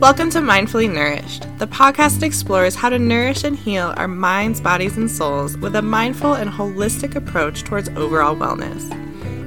Welcome 0.00 0.30
to 0.30 0.38
Mindfully 0.38 0.90
Nourished, 0.90 1.42
the 1.58 1.66
podcast 1.66 2.20
that 2.20 2.26
explores 2.26 2.74
how 2.74 2.88
to 2.88 2.98
nourish 2.98 3.44
and 3.44 3.54
heal 3.54 3.92
our 3.98 4.08
minds, 4.08 4.58
bodies, 4.58 4.96
and 4.96 5.10
souls 5.10 5.58
with 5.58 5.76
a 5.76 5.82
mindful 5.82 6.32
and 6.32 6.48
holistic 6.48 7.16
approach 7.16 7.64
towards 7.64 7.90
overall 7.90 8.34
wellness. 8.34 8.96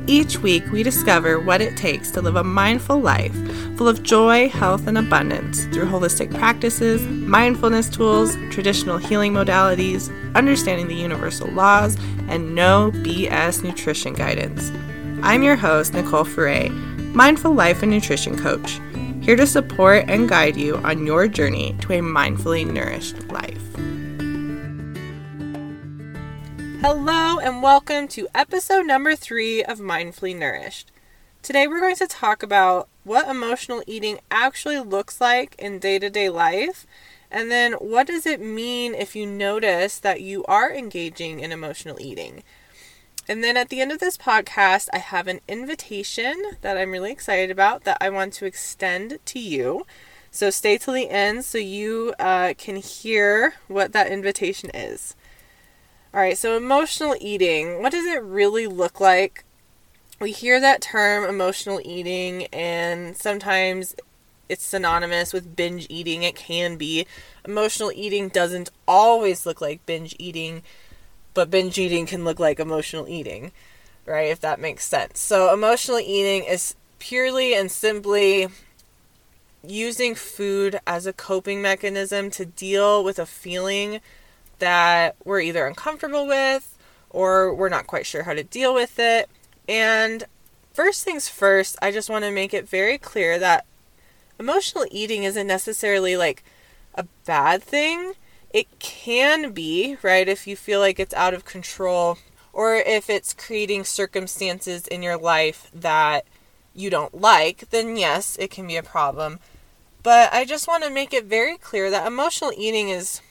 Each 0.08 0.38
week, 0.38 0.64
we 0.72 0.84
discover 0.84 1.40
what 1.40 1.60
it 1.60 1.76
takes 1.76 2.12
to 2.12 2.22
live 2.22 2.36
a 2.36 2.44
mindful 2.44 3.00
life 3.00 3.34
full 3.78 3.88
of 3.88 4.04
joy, 4.04 4.48
health, 4.48 4.86
and 4.86 5.00
abundance 5.00 5.66
through 5.66 5.88
holistic 5.88 6.32
practices, 6.36 7.02
mindfulness 7.02 7.90
tools, 7.90 8.36
traditional 8.52 9.00
healing 9.00 9.34
modalities, 9.34 10.14
understanding 10.36 10.88
the 10.88 10.94
universal 10.94 11.50
laws, 11.50 11.98
and 12.28 12.54
no 12.54 12.92
BS 12.98 13.64
nutrition 13.64 14.14
guidance. 14.14 14.72
I'm 15.24 15.42
your 15.42 15.56
host, 15.56 15.96
Nicole 15.96 16.26
Ferree, 16.26 16.70
mindful 17.16 17.56
life 17.56 17.82
and 17.82 17.92
nutrition 17.92 18.38
coach 18.38 18.80
here 19.24 19.38
to 19.38 19.48
support 19.48 20.04
and 20.10 20.28
guide 20.28 20.58
you 20.58 20.76
on 20.80 21.06
your 21.06 21.30
journey 21.30 21.74
to 21.80 21.94
a 21.94 22.02
mindfully 22.02 22.70
nourished 22.70 23.26
life. 23.32 23.64
Hello, 26.82 27.40
and 27.40 27.64
welcome 27.64 28.10
to 28.10 28.28
episode 28.36 28.86
number 28.86 29.16
three 29.16 29.64
of 29.64 29.80
Mindfully 29.80 30.38
Nourished. 30.38 30.92
Today, 31.42 31.68
we're 31.68 31.80
going 31.80 31.96
to 31.96 32.06
talk 32.08 32.44
about 32.44 32.90
what 33.06 33.30
emotional 33.30 33.82
eating 33.88 34.20
actually 34.30 34.80
looks 34.80 35.22
like 35.22 35.56
in 35.58 35.80
day 35.80 36.00
to 36.00 36.10
day 36.10 36.28
life, 36.28 36.86
and 37.32 37.50
then 37.50 37.72
what 37.76 38.08
does 38.08 38.26
it 38.26 38.42
mean 38.42 38.94
if 38.94 39.16
you 39.16 39.26
notice 39.26 40.00
that 40.00 40.20
you 40.20 40.44
are 40.50 40.70
engaging 40.70 41.40
in 41.40 41.54
emotional 41.54 41.98
eating. 42.02 42.44
And 43.28 43.44
then 43.44 43.56
at 43.56 43.70
the 43.70 43.80
end 43.80 43.92
of 43.92 44.00
this 44.00 44.18
podcast, 44.18 44.90
I 44.92 44.98
have 44.98 45.28
an 45.28 45.40
invitation 45.48 46.42
that 46.62 46.78
I'm 46.78 46.92
really 46.92 47.12
excited 47.12 47.50
about 47.50 47.86
that 47.86 47.98
I 48.02 48.10
want 48.10 48.34
to 48.34 48.46
extend 48.46 49.20
to 49.26 49.40
you. 49.40 49.86
So 50.30 50.50
stay 50.50 50.78
till 50.78 50.94
the 50.94 51.10
end 51.10 51.46
so 51.46 51.58
you 51.58 52.14
uh, 52.20 52.54
can 52.58 52.76
hear 52.76 53.54
what 53.68 53.94
that 53.94 54.12
invitation 54.12 54.72
is. 54.74 55.16
All 56.14 56.20
right, 56.20 56.38
so 56.38 56.58
emotional 56.58 57.16
eating, 57.20 57.82
what 57.82 57.92
does 57.92 58.06
it 58.06 58.22
really 58.22 58.68
look 58.68 59.00
like? 59.00 59.44
We 60.20 60.32
hear 60.32 60.60
that 60.60 60.82
term 60.82 61.24
emotional 61.24 61.82
eating, 61.84 62.46
and 62.54 63.18
sometimes 63.18 63.96
it's 64.48 64.64
synonymous 64.64 65.34
with 65.34 65.56
binge 65.56 65.88
eating. 65.90 66.24
It 66.24 66.36
can 66.36 66.78
be. 66.78 67.08
Emotional 67.46 67.92
eating 67.96 68.30
doesn't 68.30 68.70
always 68.88 69.46
look 69.46 69.60
like 69.60 69.86
binge 69.86 70.16
eating 70.20 70.62
but 71.34 71.50
binge 71.50 71.78
eating 71.78 72.06
can 72.06 72.24
look 72.24 72.40
like 72.40 72.60
emotional 72.60 73.08
eating, 73.08 73.52
right? 74.06 74.30
If 74.30 74.40
that 74.42 74.60
makes 74.60 74.86
sense. 74.86 75.20
So, 75.20 75.54
emotional 75.54 76.00
eating 76.00 76.44
is 76.44 76.76
purely 77.00 77.54
and 77.54 77.72
simply 77.72 78.48
using 79.66 80.14
food 80.16 80.80
as 80.86 81.06
a 81.06 81.14
coping 81.14 81.62
mechanism 81.62 82.30
to 82.32 82.46
deal 82.46 83.04
with 83.04 83.18
a 83.18 83.26
feeling 83.26 84.02
that 84.60 85.16
we're 85.24 85.40
either 85.40 85.66
uncomfortable 85.66 86.28
with 86.28 86.78
or 87.10 87.54
we're 87.54 87.70
not 87.70 87.88
quite 87.88 88.06
sure 88.06 88.24
how 88.24 88.34
to 88.34 88.44
deal 88.44 88.74
with 88.74 89.00
it. 89.00 89.30
And 89.68 90.26
first 90.74 91.04
things 91.04 91.30
first, 91.30 91.78
I 91.82 91.92
just 91.92 92.10
want 92.10 92.26
to 92.26 92.32
make 92.32 92.54
it 92.54 92.68
very 92.68 92.98
clear 92.98 93.40
that 93.40 93.66
emotional 94.40 94.86
eating 94.92 95.24
isn't 95.24 95.48
necessarily 95.48 96.18
like 96.18 96.44
a 96.96 97.06
bad 97.26 97.64
thing 97.64 98.14
it 98.54 98.80
can 98.80 99.52
be, 99.52 99.98
right, 100.04 100.30
if 100.30 100.46
you 100.46 100.56
feel 100.56 100.80
like 100.80 101.00
it's 101.00 101.14
out 101.16 101.34
of 101.34 101.44
control 101.44 102.20
or 102.54 102.76
if 102.76 103.10
it's 103.10 103.34
creating 103.34 103.84
circumstances 103.84 104.88
in 104.88 105.02
your 105.02 105.18
life 105.18 105.72
that 105.74 106.26
you 106.76 106.92
don't 106.92 107.20
like, 107.20 107.70
then 107.72 107.98
yes, 107.98 108.38
it 108.40 108.52
can 108.52 108.68
be 108.68 108.78
a 108.78 108.84
problem. 108.84 109.40
But 110.04 110.32
I 110.32 110.46
just 110.46 110.68
want 110.68 110.84
to 110.84 110.92
make 110.92 111.14
it 111.14 111.26
very 111.26 111.58
clear 111.58 111.90
that 111.90 112.06
emotional 112.06 112.52
eating 112.56 112.90
is 112.90 113.22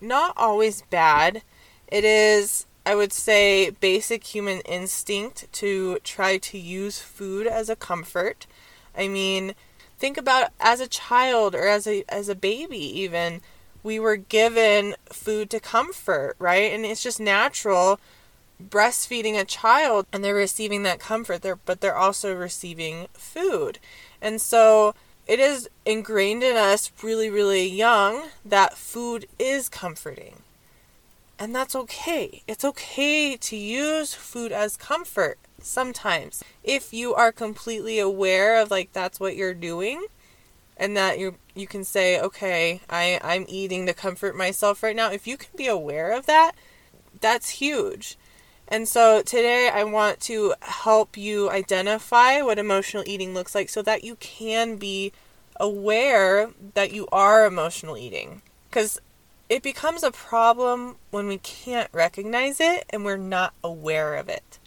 not 0.00 0.32
always 0.36 0.82
bad. 0.82 1.42
It 1.88 2.04
is, 2.04 2.66
I 2.86 2.94
would 2.94 3.12
say, 3.12 3.70
basic 3.70 4.24
human 4.24 4.60
instinct 4.60 5.52
to 5.54 5.98
try 6.04 6.38
to 6.38 6.58
use 6.58 7.00
food 7.00 7.48
as 7.48 7.68
a 7.68 7.76
comfort. 7.76 8.46
I 8.96 9.08
mean, 9.08 9.54
think 9.98 10.16
about 10.16 10.50
as 10.60 10.80
a 10.80 10.86
child 10.86 11.54
or 11.54 11.66
as 11.66 11.86
a 11.86 12.04
as 12.08 12.28
a 12.28 12.34
baby 12.34 12.78
even 13.00 13.40
we 13.82 13.98
were 13.98 14.16
given 14.16 14.94
food 15.10 15.50
to 15.50 15.60
comfort, 15.60 16.36
right? 16.38 16.72
And 16.72 16.84
it's 16.84 17.02
just 17.02 17.20
natural 17.20 18.00
breastfeeding 18.62 19.38
a 19.38 19.44
child 19.44 20.06
and 20.12 20.24
they're 20.24 20.34
receiving 20.34 20.82
that 20.82 20.98
comfort 20.98 21.42
there 21.42 21.54
but 21.54 21.80
they're 21.80 21.96
also 21.96 22.34
receiving 22.34 23.06
food. 23.12 23.78
And 24.20 24.40
so 24.40 24.94
it 25.26 25.38
is 25.38 25.68
ingrained 25.86 26.42
in 26.42 26.56
us 26.56 26.90
really 27.02 27.30
really 27.30 27.68
young 27.68 28.30
that 28.44 28.76
food 28.76 29.26
is 29.38 29.68
comforting. 29.68 30.42
And 31.38 31.54
that's 31.54 31.76
okay. 31.76 32.42
It's 32.48 32.64
okay 32.64 33.36
to 33.36 33.56
use 33.56 34.12
food 34.12 34.50
as 34.50 34.76
comfort 34.76 35.38
sometimes 35.60 36.42
if 36.62 36.92
you 36.92 37.14
are 37.14 37.32
completely 37.32 37.98
aware 37.98 38.60
of 38.60 38.70
like 38.70 38.92
that's 38.92 39.18
what 39.18 39.36
you're 39.36 39.54
doing 39.54 40.04
and 40.78 40.96
that 40.96 41.18
you 41.18 41.34
you 41.54 41.66
can 41.66 41.84
say 41.84 42.20
okay 42.20 42.80
I 42.88 43.20
I'm 43.22 43.44
eating 43.48 43.86
to 43.86 43.94
comfort 43.94 44.36
myself 44.36 44.82
right 44.82 44.96
now. 44.96 45.10
If 45.10 45.26
you 45.26 45.36
can 45.36 45.50
be 45.56 45.66
aware 45.66 46.12
of 46.12 46.26
that 46.26 46.52
that's 47.20 47.50
huge. 47.50 48.16
And 48.68 48.86
so 48.86 49.22
today 49.22 49.70
I 49.72 49.84
want 49.84 50.20
to 50.22 50.54
help 50.60 51.16
you 51.16 51.50
identify 51.50 52.40
what 52.42 52.58
emotional 52.58 53.02
eating 53.06 53.34
looks 53.34 53.54
like 53.54 53.68
so 53.68 53.82
that 53.82 54.04
you 54.04 54.16
can 54.16 54.76
be 54.76 55.12
aware 55.58 56.50
that 56.74 56.92
you 56.92 57.08
are 57.10 57.44
emotional 57.44 57.96
eating. 57.96 58.42
Cuz 58.70 59.00
it 59.48 59.62
becomes 59.62 60.02
a 60.02 60.12
problem 60.12 60.96
when 61.10 61.26
we 61.26 61.38
can't 61.38 61.88
recognize 61.92 62.60
it 62.60 62.84
and 62.90 63.04
we're 63.04 63.16
not 63.16 63.54
aware 63.64 64.14
of 64.14 64.28
it 64.28 64.58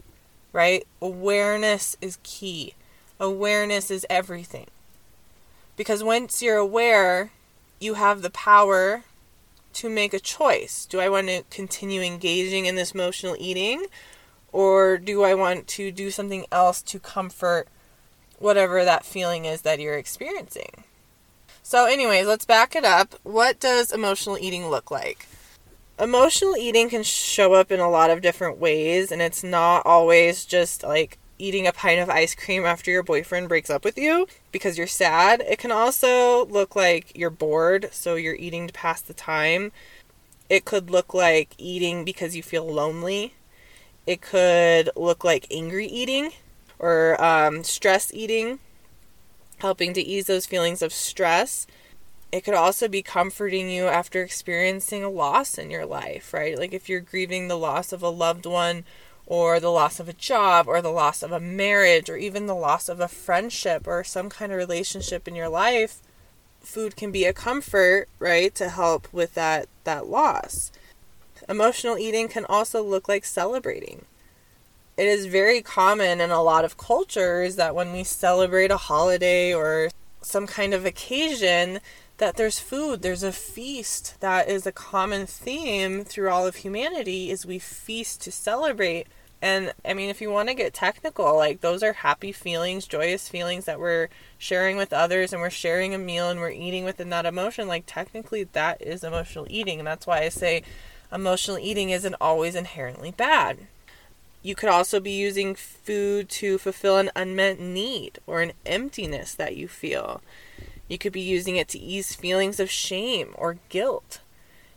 right? 0.53 0.85
Awareness 1.01 1.95
is 2.01 2.17
key. 2.23 2.73
Awareness 3.19 3.91
is 3.91 4.05
everything 4.09 4.67
because 5.75 6.03
once 6.03 6.41
you're 6.41 6.57
aware, 6.57 7.31
you 7.79 7.95
have 7.95 8.21
the 8.21 8.29
power 8.29 9.03
to 9.73 9.89
make 9.89 10.13
a 10.13 10.19
choice. 10.19 10.85
Do 10.85 10.99
I 10.99 11.09
want 11.09 11.27
to 11.27 11.43
continue 11.49 12.01
engaging 12.01 12.65
in 12.65 12.75
this 12.75 12.91
emotional 12.91 13.35
eating? 13.39 13.85
Or 14.51 14.97
do 14.97 15.23
I 15.23 15.33
want 15.33 15.67
to 15.69 15.91
do 15.91 16.11
something 16.11 16.45
else 16.51 16.81
to 16.83 16.99
comfort 16.99 17.67
whatever 18.37 18.83
that 18.83 19.05
feeling 19.05 19.45
is 19.45 19.61
that 19.61 19.79
you're 19.79 19.97
experiencing? 19.97 20.83
So, 21.63 21.85
anyways, 21.85 22.27
let's 22.27 22.45
back 22.45 22.75
it 22.75 22.83
up. 22.83 23.15
What 23.23 23.59
does 23.59 23.91
emotional 23.91 24.37
eating 24.37 24.67
look 24.67 24.91
like? 24.91 25.27
Emotional 25.97 26.57
eating 26.57 26.89
can 26.89 27.03
show 27.03 27.53
up 27.53 27.71
in 27.71 27.79
a 27.79 27.89
lot 27.89 28.09
of 28.09 28.21
different 28.21 28.57
ways, 28.57 29.11
and 29.11 29.21
it's 29.21 29.43
not 29.43 29.85
always 29.85 30.43
just 30.43 30.83
like 30.83 31.17
eating 31.41 31.65
a 31.65 31.73
pint 31.73 31.99
of 31.99 32.09
ice 32.09 32.35
cream 32.35 32.63
after 32.63 32.91
your 32.91 33.03
boyfriend 33.03 33.49
breaks 33.49 33.69
up 33.69 33.83
with 33.83 33.97
you 33.97 34.27
because 34.51 34.77
you're 34.77 34.87
sad. 34.87 35.41
It 35.41 35.57
can 35.57 35.71
also 35.71 36.45
look 36.45 36.75
like 36.75 37.11
you're 37.17 37.31
bored, 37.31 37.89
so 37.91 38.15
you're 38.15 38.35
eating 38.35 38.67
to 38.67 38.73
pass 38.73 39.01
the 39.01 39.13
time. 39.13 39.71
It 40.49 40.65
could 40.65 40.91
look 40.91 41.13
like 41.13 41.55
eating 41.57 42.05
because 42.05 42.35
you 42.35 42.43
feel 42.43 42.65
lonely. 42.65 43.33
It 44.05 44.21
could 44.21 44.89
look 44.95 45.23
like 45.23 45.47
angry 45.49 45.87
eating 45.87 46.31
or 46.77 47.21
um, 47.23 47.63
stress 47.63 48.13
eating, 48.13 48.59
helping 49.59 49.93
to 49.93 50.01
ease 50.01 50.27
those 50.27 50.45
feelings 50.45 50.81
of 50.81 50.93
stress. 50.93 51.67
It 52.31 52.43
could 52.43 52.53
also 52.53 52.87
be 52.87 53.01
comforting 53.01 53.69
you 53.69 53.87
after 53.87 54.23
experiencing 54.23 55.03
a 55.03 55.09
loss 55.09 55.57
in 55.57 55.69
your 55.69 55.85
life, 55.85 56.33
right? 56.33 56.57
Like 56.57 56.73
if 56.73 56.87
you're 56.87 57.01
grieving 57.01 57.47
the 57.47 57.57
loss 57.57 57.91
of 57.91 58.01
a 58.03 58.09
loved 58.09 58.45
one 58.45 58.85
or 59.25 59.59
the 59.59 59.69
loss 59.69 59.99
of 59.99 60.09
a 60.09 60.13
job 60.13 60.67
or 60.67 60.81
the 60.81 60.89
loss 60.89 61.23
of 61.23 61.31
a 61.31 61.39
marriage 61.39 62.09
or 62.09 62.17
even 62.17 62.47
the 62.47 62.55
loss 62.55 62.89
of 62.89 62.99
a 62.99 63.07
friendship 63.07 63.87
or 63.87 64.03
some 64.03 64.29
kind 64.29 64.51
of 64.51 64.57
relationship 64.57 65.27
in 65.27 65.35
your 65.35 65.49
life 65.49 66.01
food 66.63 66.95
can 66.95 67.11
be 67.11 67.25
a 67.25 67.33
comfort 67.33 68.07
right 68.19 68.53
to 68.55 68.69
help 68.69 69.11
with 69.11 69.33
that 69.33 69.67
that 69.83 70.07
loss. 70.07 70.71
Emotional 71.49 71.97
eating 71.97 72.27
can 72.27 72.45
also 72.45 72.83
look 72.83 73.07
like 73.07 73.25
celebrating. 73.25 74.05
It 74.97 75.07
is 75.07 75.25
very 75.25 75.61
common 75.61 76.21
in 76.21 76.29
a 76.29 76.43
lot 76.43 76.65
of 76.65 76.77
cultures 76.77 77.55
that 77.55 77.75
when 77.75 77.91
we 77.91 78.03
celebrate 78.03 78.71
a 78.71 78.77
holiday 78.77 79.53
or 79.53 79.89
some 80.21 80.45
kind 80.45 80.73
of 80.73 80.85
occasion 80.85 81.79
that 82.21 82.35
there's 82.35 82.59
food 82.59 83.01
there's 83.01 83.23
a 83.23 83.31
feast 83.31 84.15
that 84.19 84.47
is 84.47 84.67
a 84.67 84.71
common 84.71 85.25
theme 85.25 86.03
through 86.03 86.29
all 86.29 86.45
of 86.45 86.57
humanity 86.57 87.31
is 87.31 87.45
we 87.45 87.57
feast 87.57 88.21
to 88.21 88.31
celebrate 88.31 89.07
and 89.41 89.73
I 89.83 89.95
mean, 89.95 90.09
if 90.09 90.21
you 90.21 90.29
want 90.29 90.49
to 90.49 90.53
get 90.55 90.73
technical, 90.73 91.35
like 91.35 91.61
those 91.61 91.81
are 91.81 91.93
happy 91.93 92.31
feelings, 92.31 92.85
joyous 92.85 93.27
feelings 93.27 93.65
that 93.65 93.79
we're 93.79 94.09
sharing 94.37 94.77
with 94.77 94.93
others, 94.93 95.33
and 95.33 95.41
we're 95.41 95.49
sharing 95.49 95.95
a 95.95 95.97
meal 95.97 96.29
and 96.29 96.39
we're 96.39 96.51
eating 96.51 96.83
within 96.83 97.09
that 97.09 97.25
emotion. 97.25 97.67
Like, 97.67 97.85
technically, 97.87 98.43
that 98.43 98.79
is 98.81 99.03
emotional 99.03 99.47
eating. 99.49 99.79
And 99.79 99.87
that's 99.87 100.05
why 100.05 100.19
I 100.19 100.29
say 100.29 100.61
emotional 101.11 101.57
eating 101.57 101.89
isn't 101.89 102.15
always 102.21 102.53
inherently 102.53 103.11
bad. 103.11 103.65
You 104.43 104.53
could 104.53 104.69
also 104.69 104.99
be 104.99 105.11
using 105.11 105.55
food 105.55 106.29
to 106.29 106.59
fulfill 106.59 106.97
an 106.97 107.09
unmet 107.15 107.59
need 107.59 108.19
or 108.27 108.41
an 108.41 108.53
emptiness 108.63 109.33
that 109.35 109.57
you 109.57 109.67
feel. 109.67 110.21
You 110.91 110.97
could 110.97 111.13
be 111.13 111.21
using 111.21 111.55
it 111.55 111.69
to 111.69 111.79
ease 111.79 112.15
feelings 112.15 112.59
of 112.59 112.69
shame 112.69 113.33
or 113.37 113.59
guilt. 113.69 114.19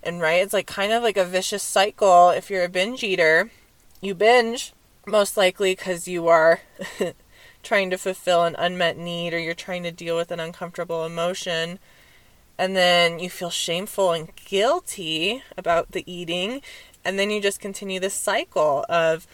And 0.01 0.21
right, 0.21 0.41
it's 0.41 0.53
like 0.53 0.69
kind 0.69 0.93
of 0.93 1.03
like 1.03 1.17
a 1.17 1.25
vicious 1.25 1.65
cycle. 1.65 2.31
If 2.31 2.51
you're 2.51 2.63
a 2.63 2.69
binge 2.69 3.03
eater, 3.03 3.51
you 4.01 4.15
binge 4.15 4.73
most 5.09 5.37
likely 5.37 5.75
because 5.75 6.07
you 6.07 6.29
are 6.29 6.61
trying 7.65 7.91
to 7.91 7.99
fulfill 7.99 8.45
an 8.45 8.55
unmet 8.57 8.97
need 8.97 9.35
or 9.35 9.41
you're 9.41 9.55
trying 9.55 9.83
to 9.83 9.91
deal 9.91 10.17
with 10.17 10.31
an 10.31 10.39
uncomfortable 10.39 11.05
emotion. 11.05 11.81
And 12.57 12.77
then 12.77 13.19
you 13.19 13.29
feel 13.29 13.51
shameful 13.51 14.13
and 14.13 14.33
guilty 14.37 15.43
about 15.59 15.91
the 15.91 16.05
eating. 16.07 16.63
And 17.05 17.19
then 17.19 17.31
you 17.31 17.41
just 17.41 17.59
continue 17.59 17.99
this 17.99 18.15
cycle 18.15 18.87
of 18.89 19.27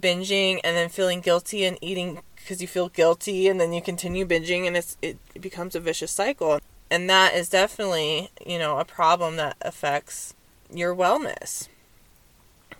binging 0.00 0.60
and 0.64 0.74
then 0.74 0.88
feeling 0.88 1.20
guilty 1.20 1.66
and 1.66 1.76
eating 1.82 2.22
because 2.48 2.62
you 2.62 2.66
feel 2.66 2.88
guilty 2.88 3.46
and 3.46 3.60
then 3.60 3.74
you 3.74 3.82
continue 3.82 4.24
binging 4.24 4.66
and 4.66 4.74
it's 4.74 4.96
it, 5.02 5.18
it 5.34 5.42
becomes 5.42 5.74
a 5.74 5.80
vicious 5.80 6.10
cycle. 6.10 6.58
And 6.90 7.10
that 7.10 7.34
is 7.34 7.50
definitely 7.50 8.30
you 8.44 8.58
know 8.58 8.78
a 8.78 8.86
problem 8.86 9.36
that 9.36 9.58
affects 9.60 10.34
your 10.72 10.96
wellness. 10.96 11.68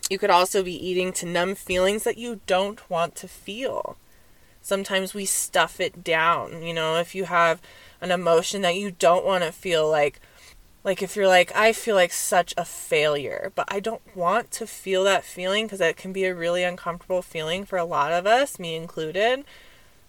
You 0.09 0.19
could 0.19 0.31
also 0.31 0.63
be 0.63 0.73
eating 0.73 1.13
to 1.15 1.27
numb 1.27 1.55
feelings 1.55 2.05
that 2.05 2.17
you 2.17 2.41
don't 2.47 2.89
want 2.89 3.15
to 3.17 3.29
feel. 3.29 3.99
Sometimes 4.63 5.13
we 5.13 5.27
stuff 5.27 5.81
it 5.81 6.03
down 6.03 6.63
you 6.63 6.73
know 6.73 6.97
if 6.97 7.15
you 7.15 7.25
have 7.25 7.61
an 8.01 8.11
emotion 8.11 8.63
that 8.63 8.77
you 8.77 8.91
don't 8.91 9.27
want 9.27 9.45
to 9.45 9.53
feel 9.53 9.89
like 9.91 10.19
like 10.85 11.03
if 11.03 11.17
you're 11.17 11.29
like 11.29 11.55
i 11.55 11.73
feel 11.73 11.95
like 11.95 12.13
such 12.13 12.55
a 12.57 12.65
failure 12.65 13.53
but 13.55 13.67
i 13.69 13.81
don't 13.81 14.03
want 14.17 14.51
to 14.51 14.67
feel 14.67 15.05
that 15.05 15.25
feeling 15.25 15.67
because 15.67 15.79
that 15.79 15.97
can 15.97 16.13
be 16.13 16.25
a 16.25 16.35
really 16.35 16.63
uncomfortable 16.63 17.23
feeling 17.23 17.65
for 17.65 17.79
a 17.79 17.85
lot 17.85 18.13
of 18.13 18.27
us 18.27 18.59
me 18.59 18.75
included. 18.75 19.45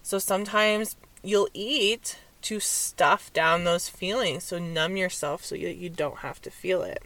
So 0.02 0.18
sometimes 0.18 0.96
you'll 1.22 1.48
eat 1.52 2.18
to 2.42 2.58
stuff 2.58 3.30
down 3.32 3.64
those 3.64 3.88
feelings 3.88 4.44
so 4.44 4.58
numb 4.58 4.96
yourself 4.96 5.44
so 5.44 5.54
you, 5.54 5.68
you 5.68 5.90
don't 5.90 6.18
have 6.18 6.40
to 6.42 6.50
feel 6.50 6.82
it. 6.82 7.02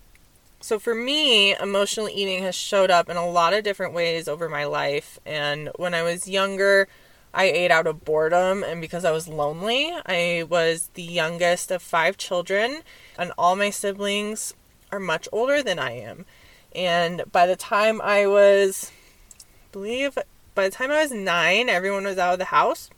So 0.60 0.78
for 0.78 0.94
me 0.94 1.54
emotional 1.56 2.08
eating 2.08 2.42
has 2.42 2.54
showed 2.54 2.90
up 2.90 3.08
in 3.08 3.16
a 3.16 3.28
lot 3.28 3.52
of 3.52 3.64
different 3.64 3.94
ways 3.94 4.28
over 4.28 4.48
my 4.48 4.64
life 4.64 5.18
and 5.26 5.70
when 5.76 5.92
i 5.92 6.02
was 6.02 6.28
younger 6.28 6.88
I 7.34 7.44
ate 7.44 7.72
out 7.72 7.88
of 7.88 8.04
boredom 8.04 8.62
and 8.62 8.80
because 8.80 9.04
I 9.04 9.10
was 9.10 9.26
lonely. 9.26 9.92
I 10.06 10.46
was 10.48 10.90
the 10.94 11.02
youngest 11.02 11.70
of 11.72 11.82
five 11.82 12.16
children, 12.16 12.82
and 13.18 13.32
all 13.36 13.56
my 13.56 13.70
siblings 13.70 14.54
are 14.92 15.00
much 15.00 15.28
older 15.32 15.62
than 15.62 15.78
I 15.78 15.92
am. 15.92 16.26
And 16.74 17.24
by 17.32 17.46
the 17.46 17.56
time 17.56 18.00
I 18.00 18.26
was, 18.26 18.92
I 19.40 19.44
believe, 19.72 20.16
by 20.54 20.68
the 20.68 20.74
time 20.74 20.92
I 20.92 21.02
was 21.02 21.10
nine, 21.10 21.68
everyone 21.68 22.04
was 22.04 22.18
out 22.18 22.34
of 22.34 22.38
the 22.38 22.46
house. 22.46 22.88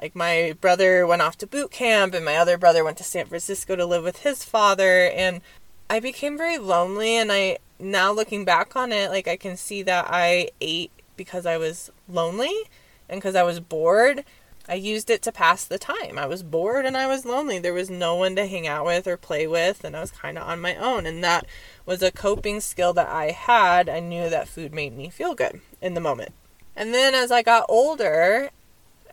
Like 0.00 0.16
my 0.16 0.56
brother 0.60 1.06
went 1.06 1.22
off 1.22 1.36
to 1.38 1.46
boot 1.46 1.70
camp, 1.70 2.14
and 2.14 2.24
my 2.24 2.36
other 2.36 2.56
brother 2.56 2.84
went 2.84 2.96
to 2.98 3.04
San 3.04 3.26
Francisco 3.26 3.76
to 3.76 3.86
live 3.86 4.02
with 4.02 4.20
his 4.20 4.44
father. 4.44 5.10
And 5.10 5.42
I 5.90 6.00
became 6.00 6.38
very 6.38 6.56
lonely. 6.56 7.16
And 7.16 7.30
I, 7.30 7.58
now 7.78 8.12
looking 8.12 8.46
back 8.46 8.76
on 8.76 8.92
it, 8.92 9.10
like 9.10 9.28
I 9.28 9.36
can 9.36 9.58
see 9.58 9.82
that 9.82 10.06
I 10.08 10.50
ate 10.60 10.90
because 11.16 11.44
I 11.44 11.58
was 11.58 11.90
lonely 12.08 12.64
and 13.08 13.20
because 13.20 13.34
I 13.34 13.42
was 13.42 13.60
bored, 13.60 14.24
I 14.66 14.74
used 14.74 15.10
it 15.10 15.20
to 15.22 15.32
pass 15.32 15.64
the 15.64 15.78
time. 15.78 16.18
I 16.18 16.26
was 16.26 16.42
bored 16.42 16.86
and 16.86 16.96
I 16.96 17.06
was 17.06 17.26
lonely. 17.26 17.58
There 17.58 17.74
was 17.74 17.90
no 17.90 18.14
one 18.14 18.34
to 18.36 18.46
hang 18.46 18.66
out 18.66 18.86
with 18.86 19.06
or 19.06 19.16
play 19.16 19.46
with, 19.46 19.84
and 19.84 19.94
I 19.94 20.00
was 20.00 20.10
kind 20.10 20.38
of 20.38 20.48
on 20.48 20.60
my 20.60 20.74
own. 20.76 21.04
And 21.04 21.22
that 21.22 21.46
was 21.84 22.02
a 22.02 22.10
coping 22.10 22.60
skill 22.60 22.94
that 22.94 23.08
I 23.08 23.32
had. 23.32 23.88
I 23.88 24.00
knew 24.00 24.30
that 24.30 24.48
food 24.48 24.72
made 24.72 24.96
me 24.96 25.10
feel 25.10 25.34
good 25.34 25.60
in 25.82 25.94
the 25.94 26.00
moment. 26.00 26.32
And 26.74 26.94
then 26.94 27.14
as 27.14 27.30
I 27.30 27.42
got 27.42 27.66
older 27.68 28.50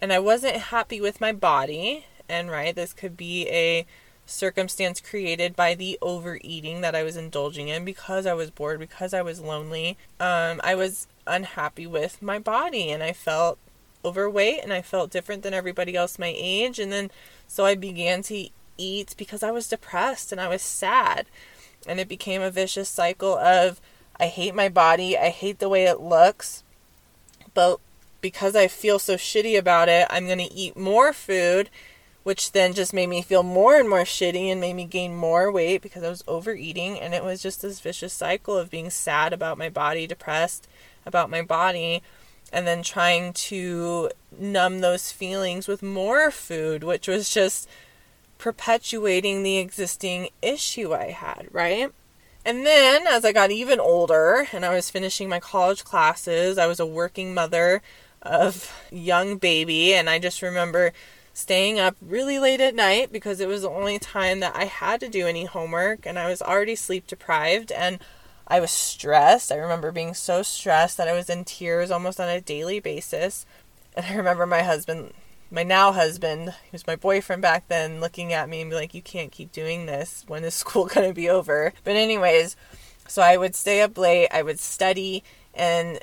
and 0.02 0.14
I 0.14 0.20
wasn't 0.20 0.56
happy 0.56 1.02
with 1.02 1.20
my 1.20 1.34
body, 1.34 2.06
and 2.30 2.50
right, 2.50 2.74
this 2.74 2.94
could 2.94 3.18
be 3.18 3.48
a 3.50 3.86
circumstance 4.26 5.02
created 5.02 5.56
by 5.56 5.76
the 5.76 6.00
overeating 6.02 6.80
that 6.80 6.96
I 6.96 7.04
was 7.04 7.18
indulging 7.18 7.68
in 7.68 7.84
because 7.84 8.26
I 8.26 8.34
was 8.34 8.50
bored, 8.50 8.80
because 8.80 9.14
I 9.14 9.22
was 9.22 9.42
lonely. 9.42 9.98
Um, 10.20 10.62
I 10.64 10.76
was 10.76 11.08
unhappy 11.28 11.86
with 11.86 12.22
my 12.22 12.40
body 12.40 12.90
and 12.90 13.04
I 13.04 13.12
felt 13.12 13.60
overweight 14.04 14.62
and 14.64 14.74
I 14.74 14.82
felt 14.82 15.12
different 15.12 15.44
than 15.44 15.54
everybody 15.54 15.96
else 15.96 16.20
my 16.20 16.34
age. 16.36 16.80
And 16.80 16.92
then 16.92 17.12
so 17.48 17.66
I 17.66 17.76
began 17.76 18.22
to 18.24 18.50
eat 18.78 19.16
because 19.18 19.44
I 19.44 19.52
was 19.52 19.68
depressed 19.68 20.32
and 20.32 20.42
I 20.42 20.48
was 20.48 20.62
sad. 20.62 21.28
And 21.88 22.00
it 22.00 22.08
became 22.08 22.42
a 22.42 22.52
vicious 22.52 22.90
cycle 22.90 23.38
of 23.38 23.82
I 24.20 24.28
hate 24.28 24.54
my 24.54 24.70
body, 24.70 25.18
I 25.18 25.30
hate 25.30 25.60
the 25.60 25.70
way 25.70 25.86
it 25.86 26.00
looks, 26.00 26.64
but 27.54 27.80
because 28.22 28.56
I 28.56 28.68
feel 28.68 29.00
so 29.00 29.16
shitty 29.16 29.58
about 29.58 29.90
it, 29.90 30.06
I'm 30.10 30.28
going 30.28 30.38
to 30.38 30.54
eat 30.54 30.78
more 30.78 31.12
food, 31.12 31.70
which 32.24 32.52
then 32.52 32.74
just 32.74 32.94
made 32.94 33.08
me 33.08 33.24
feel 33.24 33.42
more 33.42 33.78
and 33.78 33.90
more 33.90 34.04
shitty 34.04 34.52
and 34.52 34.62
made 34.62 34.76
me 34.76 34.86
gain 34.86 35.16
more 35.16 35.52
weight 35.52 35.82
because 35.82 36.04
I 36.04 36.10
was 36.10 36.24
overeating. 36.28 37.00
And 37.00 37.16
it 37.16 37.24
was 37.24 37.42
just 37.42 37.64
this 37.64 37.80
vicious 37.80 38.14
cycle 38.14 38.56
of 38.56 38.70
being 38.70 38.92
sad 38.92 39.34
about 39.34 39.58
my 39.58 39.70
body, 39.70 40.06
depressed 40.06 40.68
about 41.04 41.32
my 41.32 41.42
body, 41.42 42.04
and 42.52 42.68
then 42.68 42.84
trying 42.84 43.34
to 43.34 44.10
numb 44.38 44.82
those 44.82 45.12
feelings 45.12 45.68
with 45.68 45.82
more 45.82 46.32
food, 46.32 46.84
which 46.84 47.08
was 47.08 47.30
just 47.30 47.68
perpetuating 48.38 49.44
the 49.44 49.58
existing 49.58 50.30
issue 50.42 50.94
I 50.94 51.12
had, 51.12 51.48
right? 51.52 51.92
And 52.44 52.66
then 52.66 53.06
as 53.08 53.24
I 53.24 53.32
got 53.32 53.52
even 53.52 53.80
older 53.80 54.48
and 54.52 54.66
I 54.66 54.74
was 54.74 54.90
finishing 54.90 55.30
my 55.30 55.40
college 55.40 55.84
classes, 55.84 56.58
I 56.58 56.68
was 56.68 56.80
a 56.80 56.86
working 56.86 57.34
mother 57.34 57.82
of 58.22 58.72
young 58.92 59.38
baby 59.38 59.94
and 59.94 60.10
I 60.10 60.20
just 60.20 60.42
remember 60.42 60.92
staying 61.34 61.80
up 61.80 61.96
really 62.02 62.40
late 62.40 62.60
at 62.60 62.76
night 62.76 63.12
because 63.12 63.40
it 63.40 63.48
was 63.48 63.62
the 63.62 63.70
only 63.70 64.00
time 64.00 64.40
that 64.42 64.56
I 64.56 64.66
had 64.66 65.00
to 65.00 65.10
do 65.10 65.28
any 65.28 65.46
homework 65.46 66.06
and 66.06 66.20
I 66.20 66.30
was 66.30 66.42
already 66.42 66.76
sleep 66.76 67.08
deprived 67.08 67.72
and 67.72 68.00
I 68.52 68.60
was 68.60 68.70
stressed. 68.70 69.50
I 69.50 69.56
remember 69.56 69.94
being 69.94 70.14
so 70.14 70.44
stressed 70.44 70.98
that 70.98 71.08
I 71.08 71.14
was 71.14 71.30
in 71.30 71.46
tears 71.46 71.90
almost 71.90 72.20
on 72.20 72.28
a 72.28 72.42
daily 72.42 72.82
basis. 72.82 73.46
And 73.96 74.06
I 74.06 74.14
remember 74.14 74.46
my 74.46 74.62
husband, 74.62 75.14
my 75.50 75.64
now 75.64 75.94
husband, 75.94 76.50
he 76.50 76.70
was 76.74 76.86
my 76.86 76.98
boyfriend 76.98 77.42
back 77.42 77.70
then, 77.70 78.02
looking 78.02 78.34
at 78.34 78.50
me 78.50 78.60
and 78.60 78.70
be 78.70 78.76
like, 78.76 78.94
You 78.94 79.02
can't 79.02 79.32
keep 79.32 79.54
doing 79.54 79.86
this. 79.86 80.26
When 80.28 80.44
is 80.44 80.54
school 80.56 80.88
going 80.88 81.08
to 81.08 81.14
be 81.14 81.30
over? 81.30 81.72
But, 81.86 81.96
anyways, 81.96 82.58
so 83.08 83.22
I 83.22 83.38
would 83.38 83.56
stay 83.56 83.82
up 83.82 83.98
late, 83.98 84.28
I 84.32 84.42
would 84.42 84.60
study, 84.60 85.24
and 85.54 86.02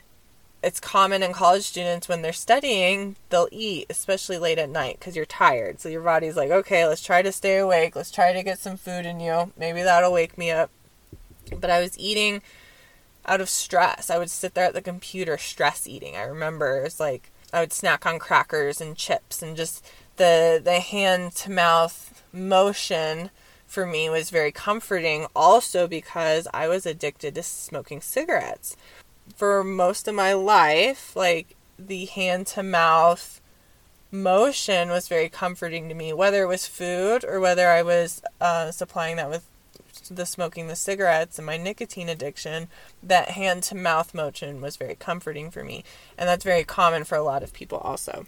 it's 0.63 0.81
common 0.81 1.23
in 1.23 1.35
college 1.35 1.65
students 1.65 2.09
when 2.09 2.23
they're 2.23 2.33
studying, 2.33 3.17
they'll 3.29 3.49
eat, 3.53 3.87
especially 3.91 4.39
late 4.39 4.59
at 4.59 4.71
night, 4.71 4.99
because 4.99 5.17
you're 5.17 5.27
tired. 5.27 5.81
So 5.81 5.91
your 5.91 6.03
body's 6.03 6.37
like, 6.37 6.51
okay, 6.51 6.87
let's 6.87 7.03
try 7.03 7.21
to 7.21 7.31
stay 7.31 7.59
awake. 7.59 7.95
Let's 7.95 8.11
try 8.11 8.33
to 8.33 8.43
get 8.43 8.59
some 8.59 8.79
food 8.79 9.05
in 9.05 9.21
you. 9.21 9.53
Maybe 9.55 9.83
that'll 9.83 10.13
wake 10.13 10.39
me 10.39 10.51
up. 10.51 10.71
But 11.57 11.71
I 11.71 11.81
was 11.81 11.99
eating 11.99 12.43
out 13.27 13.41
of 13.41 13.49
stress. 13.49 14.11
I 14.11 14.19
would 14.19 14.31
sit 14.31 14.55
there 14.55 14.67
at 14.67 14.75
the 14.75 14.83
computer 14.83 15.39
stress 15.39 15.87
eating. 15.87 16.17
I 16.17 16.23
remember 16.23 16.79
it 16.79 16.85
was 16.85 17.01
like 17.01 17.31
I 17.53 17.61
would 17.61 17.73
snack 17.73 18.07
on 18.07 18.19
crackers 18.19 18.81
and 18.81 18.97
chips 18.97 19.43
and 19.43 19.57
just 19.57 19.85
the 20.17 20.61
the 20.63 20.81
hand 20.81 21.35
to 21.37 21.51
mouth 21.51 22.23
motion 22.33 23.31
for 23.67 23.85
me 23.87 24.09
was 24.09 24.31
very 24.31 24.51
comforting 24.51 25.27
also 25.37 25.87
because 25.87 26.49
I 26.55 26.69
was 26.69 26.87
addicted 26.87 27.35
to 27.35 27.43
smoking 27.43 28.01
cigarettes. 28.01 28.77
For 29.37 29.63
most 29.63 30.09
of 30.09 30.15
my 30.15 30.33
life, 30.33 31.15
like 31.15 31.55
the 31.79 32.07
hand 32.07 32.47
to 32.49 32.63
mouth 32.63 33.41
motion 34.11 34.89
was 34.89 35.07
very 35.07 35.29
comforting 35.29 35.89
to 35.89 35.95
me, 35.95 36.13
whether 36.15 36.43
it 36.43 36.49
was 36.49 36.67
food 36.67 37.25
or 37.25 37.41
whether 37.41 37.69
I 37.69 37.83
was 37.83 38.23
uh, 38.41 38.71
supplying 38.71 39.17
that 39.17 39.29
with 39.29 39.48
the 40.09 40.27
smoking 40.27 40.69
the 40.69 40.77
cigarettes 40.77 41.39
and 41.39 41.47
my 41.47 41.57
nicotine 41.57 42.09
addiction, 42.09 42.69
that 43.03 43.31
hand 43.31 43.63
to 43.65 43.75
mouth 43.75 44.15
motion 44.15 44.61
was 44.61 44.77
very 44.77 44.95
comforting 44.95 45.51
for 45.51 45.65
me. 45.65 45.85
And 46.17 46.29
that's 46.29 46.45
very 46.45 46.65
common 46.65 47.05
for 47.05 47.17
a 47.17 47.23
lot 47.23 47.43
of 47.43 47.53
people 47.53 47.79
also. 47.79 48.27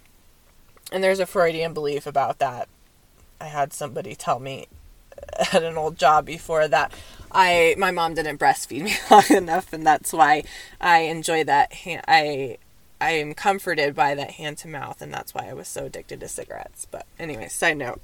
And 0.92 1.02
there's 1.02 1.20
a 1.20 1.26
Freudian 1.26 1.72
belief 1.72 2.06
about 2.06 2.38
that. 2.38 2.68
I 3.40 3.46
had 3.46 3.72
somebody 3.72 4.14
tell 4.14 4.38
me 4.38 4.66
at 5.52 5.62
an 5.62 5.76
old 5.76 5.96
job 5.99 6.26
before 6.26 6.68
that 6.68 6.92
I 7.32 7.75
my 7.78 7.90
mom 7.90 8.14
didn't 8.14 8.38
breastfeed 8.38 8.82
me 8.82 8.94
long 9.10 9.25
enough 9.30 9.72
and 9.72 9.87
that's 9.87 10.12
why 10.12 10.44
I 10.80 11.00
enjoy 11.00 11.44
that 11.44 11.72
I 12.08 12.58
I 13.00 13.10
am 13.12 13.34
comforted 13.34 13.94
by 13.94 14.14
that 14.14 14.32
hand 14.32 14.58
to 14.58 14.68
mouth 14.68 15.00
and 15.00 15.12
that's 15.12 15.34
why 15.34 15.49
I 15.49 15.54
was 15.54 15.68
so 15.68 15.87
addicted 15.87 16.20
to 16.20 16.28
cigarettes. 16.28 16.87
But 16.90 17.06
anyway, 17.18 17.49
side 17.49 17.78
note. 17.78 18.00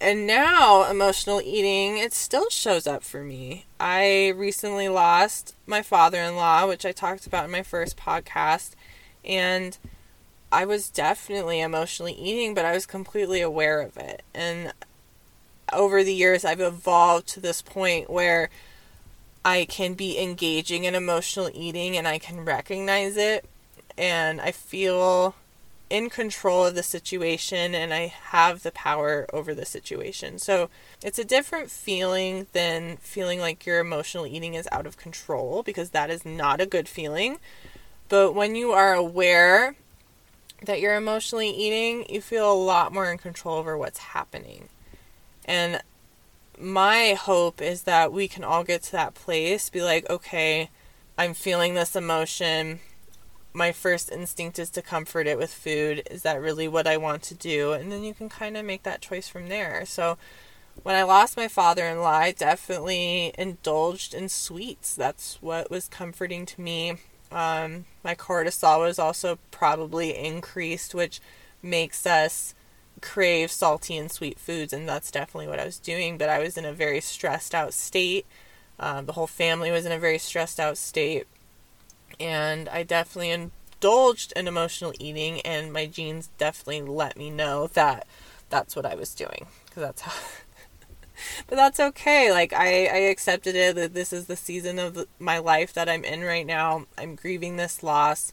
And 0.00 0.26
now, 0.26 0.90
emotional 0.90 1.42
eating, 1.44 1.98
it 1.98 2.14
still 2.14 2.48
shows 2.48 2.86
up 2.86 3.02
for 3.02 3.22
me. 3.22 3.66
I 3.78 4.28
recently 4.28 4.88
lost 4.88 5.54
my 5.66 5.82
father 5.82 6.18
in 6.18 6.36
law, 6.36 6.66
which 6.66 6.86
I 6.86 6.92
talked 6.92 7.26
about 7.26 7.44
in 7.44 7.50
my 7.50 7.62
first 7.62 7.98
podcast. 7.98 8.70
And 9.26 9.76
I 10.50 10.64
was 10.64 10.88
definitely 10.88 11.60
emotionally 11.60 12.14
eating, 12.14 12.54
but 12.54 12.64
I 12.64 12.72
was 12.72 12.86
completely 12.86 13.42
aware 13.42 13.82
of 13.82 13.98
it. 13.98 14.22
And 14.34 14.72
over 15.70 16.02
the 16.02 16.14
years, 16.14 16.46
I've 16.46 16.60
evolved 16.60 17.28
to 17.28 17.40
this 17.40 17.60
point 17.60 18.08
where 18.08 18.48
I 19.44 19.66
can 19.66 19.92
be 19.92 20.18
engaging 20.18 20.84
in 20.84 20.94
emotional 20.94 21.50
eating 21.52 21.96
and 21.96 22.08
I 22.08 22.18
can 22.18 22.44
recognize 22.44 23.18
it. 23.18 23.44
And 23.98 24.40
I 24.40 24.52
feel 24.52 25.34
in 25.90 26.08
control 26.08 26.64
of 26.64 26.76
the 26.76 26.82
situation 26.84 27.74
and 27.74 27.92
I 27.92 28.06
have 28.06 28.62
the 28.62 28.70
power 28.70 29.26
over 29.32 29.54
the 29.54 29.66
situation. 29.66 30.38
So 30.38 30.70
it's 31.02 31.18
a 31.18 31.24
different 31.24 31.70
feeling 31.70 32.46
than 32.52 32.96
feeling 32.98 33.40
like 33.40 33.66
your 33.66 33.80
emotional 33.80 34.26
eating 34.26 34.54
is 34.54 34.68
out 34.70 34.86
of 34.86 34.96
control 34.96 35.64
because 35.64 35.90
that 35.90 36.08
is 36.08 36.24
not 36.24 36.60
a 36.60 36.66
good 36.66 36.88
feeling. 36.88 37.38
But 38.08 38.34
when 38.34 38.54
you 38.54 38.70
are 38.70 38.94
aware 38.94 39.74
that 40.62 40.80
you're 40.80 40.96
emotionally 40.96 41.50
eating, 41.50 42.06
you 42.08 42.20
feel 42.20 42.50
a 42.50 42.54
lot 42.54 42.92
more 42.92 43.10
in 43.10 43.18
control 43.18 43.58
over 43.58 43.76
what's 43.76 43.98
happening. 43.98 44.68
And 45.44 45.82
my 46.58 47.14
hope 47.14 47.60
is 47.60 47.82
that 47.82 48.12
we 48.12 48.28
can 48.28 48.44
all 48.44 48.62
get 48.62 48.82
to 48.84 48.92
that 48.92 49.14
place, 49.14 49.70
be 49.70 49.82
like, 49.82 50.08
okay, 50.08 50.70
I'm 51.18 51.34
feeling 51.34 51.74
this 51.74 51.96
emotion. 51.96 52.80
My 53.52 53.72
first 53.72 54.12
instinct 54.12 54.58
is 54.58 54.70
to 54.70 54.82
comfort 54.82 55.26
it 55.26 55.38
with 55.38 55.52
food. 55.52 56.02
Is 56.10 56.22
that 56.22 56.40
really 56.40 56.68
what 56.68 56.86
I 56.86 56.96
want 56.96 57.22
to 57.24 57.34
do? 57.34 57.72
And 57.72 57.90
then 57.90 58.04
you 58.04 58.14
can 58.14 58.28
kind 58.28 58.56
of 58.56 58.64
make 58.64 58.84
that 58.84 59.00
choice 59.00 59.28
from 59.28 59.48
there. 59.48 59.84
So, 59.86 60.18
when 60.82 60.94
I 60.94 61.02
lost 61.02 61.36
my 61.36 61.48
father 61.48 61.84
in 61.84 62.00
law, 62.00 62.12
I 62.12 62.32
definitely 62.32 63.34
indulged 63.36 64.14
in 64.14 64.28
sweets. 64.28 64.94
That's 64.94 65.38
what 65.42 65.70
was 65.70 65.88
comforting 65.88 66.46
to 66.46 66.60
me. 66.60 66.96
Um, 67.30 67.84
my 68.02 68.14
cortisol 68.14 68.80
was 68.80 68.98
also 68.98 69.38
probably 69.50 70.16
increased, 70.16 70.94
which 70.94 71.20
makes 71.62 72.06
us 72.06 72.54
crave 73.00 73.50
salty 73.50 73.96
and 73.96 74.10
sweet 74.10 74.38
foods, 74.38 74.72
and 74.72 74.88
that's 74.88 75.10
definitely 75.10 75.48
what 75.48 75.60
I 75.60 75.64
was 75.64 75.78
doing. 75.78 76.18
But 76.18 76.28
I 76.28 76.38
was 76.38 76.56
in 76.56 76.64
a 76.64 76.72
very 76.72 77.00
stressed 77.00 77.54
out 77.54 77.74
state. 77.74 78.26
Um, 78.78 79.06
the 79.06 79.12
whole 79.12 79.26
family 79.26 79.70
was 79.70 79.84
in 79.84 79.92
a 79.92 79.98
very 79.98 80.18
stressed 80.18 80.58
out 80.58 80.78
state, 80.78 81.26
and 82.18 82.68
I 82.68 82.82
definitely 82.82 83.30
indulged 83.30 84.32
in 84.34 84.48
emotional 84.48 84.92
eating, 84.98 85.40
and 85.42 85.72
my 85.72 85.86
jeans 85.86 86.30
definitely 86.38 86.82
let 86.82 87.16
me 87.16 87.30
know 87.30 87.66
that 87.68 88.06
that's 88.48 88.74
what 88.74 88.86
I 88.86 88.94
was 88.94 89.14
doing 89.14 89.46
because 89.66 89.82
that's 89.82 90.02
how. 90.02 90.12
but 91.46 91.56
that's 91.56 91.80
okay. 91.80 92.32
Like 92.32 92.52
I, 92.52 92.86
I 92.86 92.98
accepted 93.10 93.54
it 93.54 93.76
that 93.76 93.94
this 93.94 94.12
is 94.12 94.26
the 94.26 94.36
season 94.36 94.78
of 94.78 95.06
my 95.18 95.38
life 95.38 95.72
that 95.74 95.88
I'm 95.88 96.04
in 96.04 96.22
right 96.22 96.46
now. 96.46 96.86
I'm 96.98 97.14
grieving 97.14 97.56
this 97.56 97.82
loss. 97.82 98.32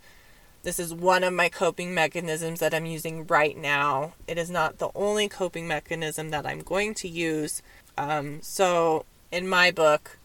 This 0.64 0.80
is 0.80 0.94
one 0.94 1.24
of 1.24 1.34
my 1.34 1.50
coping 1.50 1.94
mechanisms 1.94 2.60
that 2.60 2.74
I'm 2.74 2.86
using 2.86 3.26
right 3.28 3.58
now. 3.58 4.14
It 4.28 4.38
is 4.38 4.50
not 4.50 4.80
the 4.80 4.90
only 4.96 5.30
coping 5.30 5.68
mechanism 5.68 6.30
that 6.32 6.46
I'm 6.46 6.60
going 6.60 6.94
to 6.96 7.08
use. 7.08 7.62
Um, 7.98 8.42
so 8.42 9.06
in 9.32 9.48
my 9.48 9.72
book, 9.72 10.18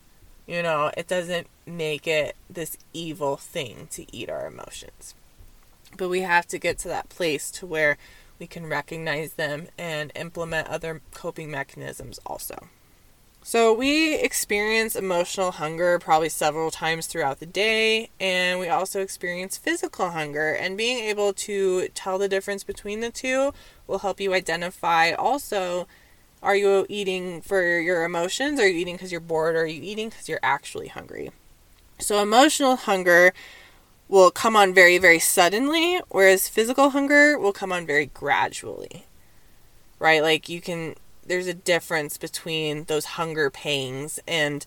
you 0.47 0.63
know, 0.63 0.91
it 0.97 1.09
doesn't 1.09 1.47
make 1.67 2.07
it 2.07 2.37
this 2.51 2.77
evil 2.93 3.37
thing 3.37 3.89
to 3.93 4.05
eat 4.15 4.29
our 4.29 4.47
emotions. 4.47 5.15
But 5.97 6.09
we 6.09 6.21
have 6.21 6.47
to 6.49 6.59
get 6.59 6.79
to 6.79 6.89
that 6.89 7.09
place 7.09 7.51
to 7.53 7.67
where 7.67 7.99
we 8.39 8.47
can 8.47 8.67
recognize 8.67 9.35
them 9.35 9.69
and 9.79 10.11
implement 10.17 10.69
other 10.69 11.01
coping 11.13 11.51
mechanisms 11.51 12.19
also. 12.27 12.69
So, 13.45 13.73
we 13.73 14.15
experience 14.15 14.95
emotional 14.95 15.51
hunger 15.51 15.99
probably 15.99 16.29
several 16.29 16.71
times 16.71 17.09
throughout 17.09 17.41
the 17.41 17.47
day, 17.47 18.11
and 18.21 18.61
we 18.61 18.69
also 18.69 19.01
experience 19.01 19.57
physical 19.57 20.11
hunger. 20.11 20.53
And 20.53 20.77
being 20.77 20.99
able 21.05 21.33
to 21.33 21.89
tell 21.89 22.19
the 22.19 22.29
difference 22.29 22.63
between 22.63 23.01
the 23.01 23.11
two 23.11 23.53
will 23.89 23.99
help 23.99 24.21
you 24.21 24.33
identify 24.33 25.11
also 25.11 25.89
are 26.43 26.57
you 26.57 26.87
eating 26.89 27.41
for 27.41 27.79
your 27.79 28.05
emotions? 28.05 28.59
Are 28.59 28.67
you 28.67 28.79
eating 28.79 28.97
because 28.97 29.13
you're 29.13 29.21
bored? 29.21 29.55
Or 29.55 29.61
are 29.61 29.67
you 29.67 29.83
eating 29.83 30.09
because 30.09 30.29
you're 30.29 30.41
actually 30.43 30.89
hungry? 30.89 31.31
So, 31.99 32.21
emotional 32.21 32.77
hunger 32.77 33.33
will 34.09 34.31
come 34.31 34.57
on 34.57 34.75
very, 34.75 34.99
very 34.99 35.19
suddenly, 35.19 36.01
whereas 36.09 36.49
physical 36.49 36.91
hunger 36.91 37.39
will 37.39 37.53
come 37.53 37.73
on 37.73 37.87
very 37.87 38.07
gradually. 38.07 39.07
Right? 39.99 40.23
Like 40.23 40.49
you 40.49 40.61
can, 40.61 40.97
there's 41.25 41.47
a 41.47 41.55
difference 41.55 42.19
between 42.19 42.85
those 42.85 43.05
hunger 43.05 43.51
pangs 43.51 44.19
and 44.27 44.67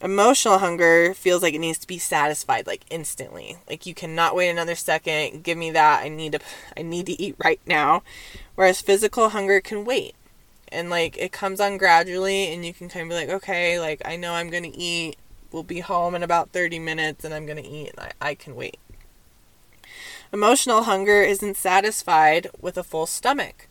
emotional 0.00 0.58
hunger 0.58 1.14
feels 1.14 1.42
like 1.42 1.54
it 1.54 1.60
needs 1.60 1.78
to 1.78 1.86
be 1.86 1.98
satisfied 1.98 2.66
like 2.66 2.84
instantly. 2.90 3.56
Like 3.68 3.86
you 3.86 3.94
cannot 3.94 4.34
wait 4.34 4.50
another 4.50 4.74
second, 4.74 5.42
give 5.42 5.58
me 5.58 5.70
that. 5.72 6.02
I 6.02 6.08
need 6.08 6.32
to 6.32 6.40
I 6.76 6.82
need 6.82 7.06
to 7.06 7.20
eat 7.20 7.36
right 7.42 7.60
now. 7.66 8.02
Whereas 8.54 8.80
physical 8.80 9.30
hunger 9.30 9.60
can 9.60 9.84
wait. 9.84 10.14
And 10.70 10.90
like 10.90 11.16
it 11.18 11.32
comes 11.32 11.60
on 11.60 11.78
gradually 11.78 12.52
and 12.52 12.64
you 12.64 12.72
can 12.72 12.88
kind 12.88 13.04
of 13.04 13.08
be 13.08 13.14
like, 13.14 13.28
okay, 13.28 13.80
like 13.80 14.02
I 14.04 14.16
know 14.16 14.34
I'm 14.34 14.50
to 14.64 14.76
eat 14.76 15.16
we'll 15.52 15.62
be 15.62 15.80
home 15.80 16.14
in 16.14 16.22
about 16.22 16.50
30 16.50 16.78
minutes 16.78 17.24
and 17.24 17.32
I'm 17.32 17.46
to 17.62 17.68
eat 17.68 17.90
and 17.90 18.00
I, 18.20 18.30
I 18.30 18.34
can 18.34 18.54
wait. 18.54 18.78
Emotional 20.32 20.82
hunger 20.82 21.22
isn't 21.22 21.56
satisfied 21.56 22.48
with 22.60 22.76
a 22.76 22.84
full 22.84 23.06
stomach. 23.06 23.68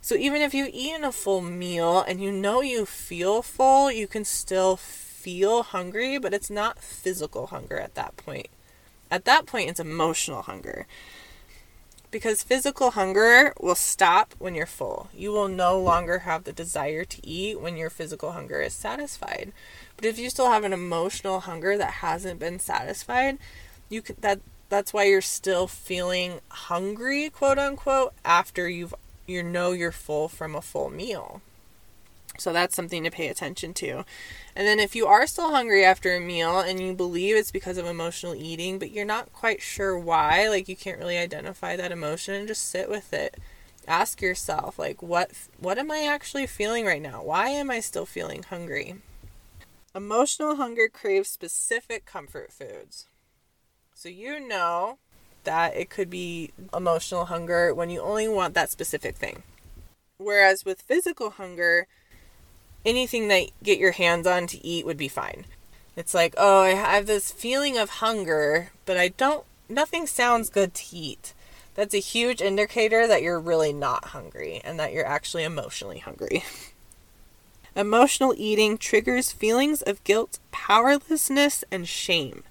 So 0.00 0.14
even 0.14 0.40
if 0.42 0.54
you've 0.54 0.70
eaten 0.72 1.04
a 1.04 1.10
full 1.10 1.40
meal 1.40 2.00
and 2.00 2.22
you 2.22 2.30
know 2.30 2.60
you 2.60 2.86
feel 2.86 3.42
full, 3.42 3.90
you 3.90 4.06
can 4.06 4.24
still 4.24 4.76
feel 4.76 5.64
hungry, 5.64 6.18
but 6.18 6.32
it's 6.32 6.50
not 6.50 6.78
physical 6.78 7.48
hunger 7.48 7.78
at 7.78 7.96
that 7.96 8.16
point. 8.16 8.48
At 9.10 9.24
that 9.24 9.46
point, 9.46 9.70
it's 9.70 9.80
emotional 9.80 10.42
hunger. 10.42 10.86
Because 12.10 12.42
physical 12.42 12.92
hunger 12.92 13.52
will 13.60 13.74
stop 13.74 14.34
when 14.38 14.54
you're 14.54 14.66
full. 14.66 15.08
You 15.14 15.30
will 15.30 15.48
no 15.48 15.78
longer 15.78 16.20
have 16.20 16.44
the 16.44 16.52
desire 16.52 17.04
to 17.04 17.26
eat 17.26 17.60
when 17.60 17.76
your 17.76 17.90
physical 17.90 18.32
hunger 18.32 18.62
is 18.62 18.72
satisfied. 18.72 19.52
But 19.96 20.06
if 20.06 20.18
you 20.18 20.30
still 20.30 20.50
have 20.50 20.64
an 20.64 20.72
emotional 20.72 21.40
hunger 21.40 21.76
that 21.76 21.94
hasn't 21.94 22.40
been 22.40 22.60
satisfied, 22.60 23.38
you 23.90 24.00
could 24.00 24.22
that 24.22 24.40
that's 24.70 24.92
why 24.92 25.04
you're 25.04 25.20
still 25.20 25.66
feeling 25.66 26.40
hungry, 26.48 27.30
quote 27.30 27.58
unquote, 27.58 28.14
after 28.24 28.68
you've 28.68 28.94
you 29.26 29.42
know 29.42 29.72
you're 29.72 29.92
full 29.92 30.28
from 30.28 30.54
a 30.54 30.62
full 30.62 30.88
meal. 30.88 31.42
So 32.38 32.52
that's 32.52 32.74
something 32.74 33.04
to 33.04 33.10
pay 33.10 33.28
attention 33.28 33.74
to. 33.74 34.04
And 34.54 34.66
then 34.66 34.78
if 34.78 34.94
you 34.96 35.06
are 35.06 35.26
still 35.26 35.50
hungry 35.50 35.84
after 35.84 36.14
a 36.14 36.20
meal 36.20 36.60
and 36.60 36.80
you 36.80 36.94
believe 36.94 37.36
it's 37.36 37.50
because 37.50 37.78
of 37.78 37.86
emotional 37.86 38.34
eating, 38.34 38.78
but 38.78 38.90
you're 38.90 39.04
not 39.04 39.32
quite 39.32 39.60
sure 39.60 39.98
why, 39.98 40.48
like 40.48 40.68
you 40.68 40.76
can't 40.76 40.98
really 40.98 41.18
identify 41.18 41.76
that 41.76 41.92
emotion, 41.92 42.46
just 42.46 42.68
sit 42.68 42.88
with 42.88 43.12
it. 43.12 43.38
Ask 43.86 44.20
yourself 44.20 44.78
like 44.78 45.02
what 45.02 45.30
what 45.58 45.78
am 45.78 45.90
I 45.90 46.04
actually 46.04 46.46
feeling 46.46 46.84
right 46.84 47.00
now? 47.02 47.22
Why 47.22 47.48
am 47.48 47.70
I 47.70 47.80
still 47.80 48.06
feeling 48.06 48.42
hungry? 48.42 48.96
Emotional 49.94 50.56
hunger 50.56 50.88
craves 50.88 51.30
specific 51.30 52.04
comfort 52.04 52.52
foods. 52.52 53.06
So 53.94 54.08
you 54.08 54.38
know 54.38 54.98
that 55.44 55.74
it 55.74 55.90
could 55.90 56.10
be 56.10 56.52
emotional 56.74 57.24
hunger 57.24 57.74
when 57.74 57.90
you 57.90 58.00
only 58.00 58.28
want 58.28 58.54
that 58.54 58.70
specific 58.70 59.16
thing. 59.16 59.42
Whereas 60.18 60.64
with 60.64 60.82
physical 60.82 61.30
hunger, 61.30 61.86
anything 62.84 63.28
that 63.28 63.50
get 63.62 63.78
your 63.78 63.92
hands 63.92 64.26
on 64.26 64.46
to 64.48 64.64
eat 64.64 64.86
would 64.86 64.96
be 64.96 65.08
fine. 65.08 65.44
It's 65.96 66.14
like, 66.14 66.34
oh, 66.38 66.62
I 66.62 66.70
have 66.70 67.06
this 67.06 67.32
feeling 67.32 67.76
of 67.76 67.90
hunger, 67.90 68.70
but 68.86 68.96
I 68.96 69.08
don't 69.08 69.44
nothing 69.68 70.06
sounds 70.06 70.50
good 70.50 70.74
to 70.74 70.96
eat. 70.96 71.34
That's 71.74 71.94
a 71.94 71.98
huge 71.98 72.40
indicator 72.40 73.06
that 73.06 73.22
you're 73.22 73.38
really 73.38 73.72
not 73.72 74.06
hungry 74.06 74.60
and 74.64 74.78
that 74.80 74.92
you're 74.92 75.06
actually 75.06 75.44
emotionally 75.44 75.98
hungry. 75.98 76.44
Emotional 77.76 78.34
eating 78.36 78.76
triggers 78.76 79.30
feelings 79.30 79.82
of 79.82 80.02
guilt, 80.02 80.40
powerlessness, 80.50 81.62
and 81.70 81.86
shame. 81.86 82.42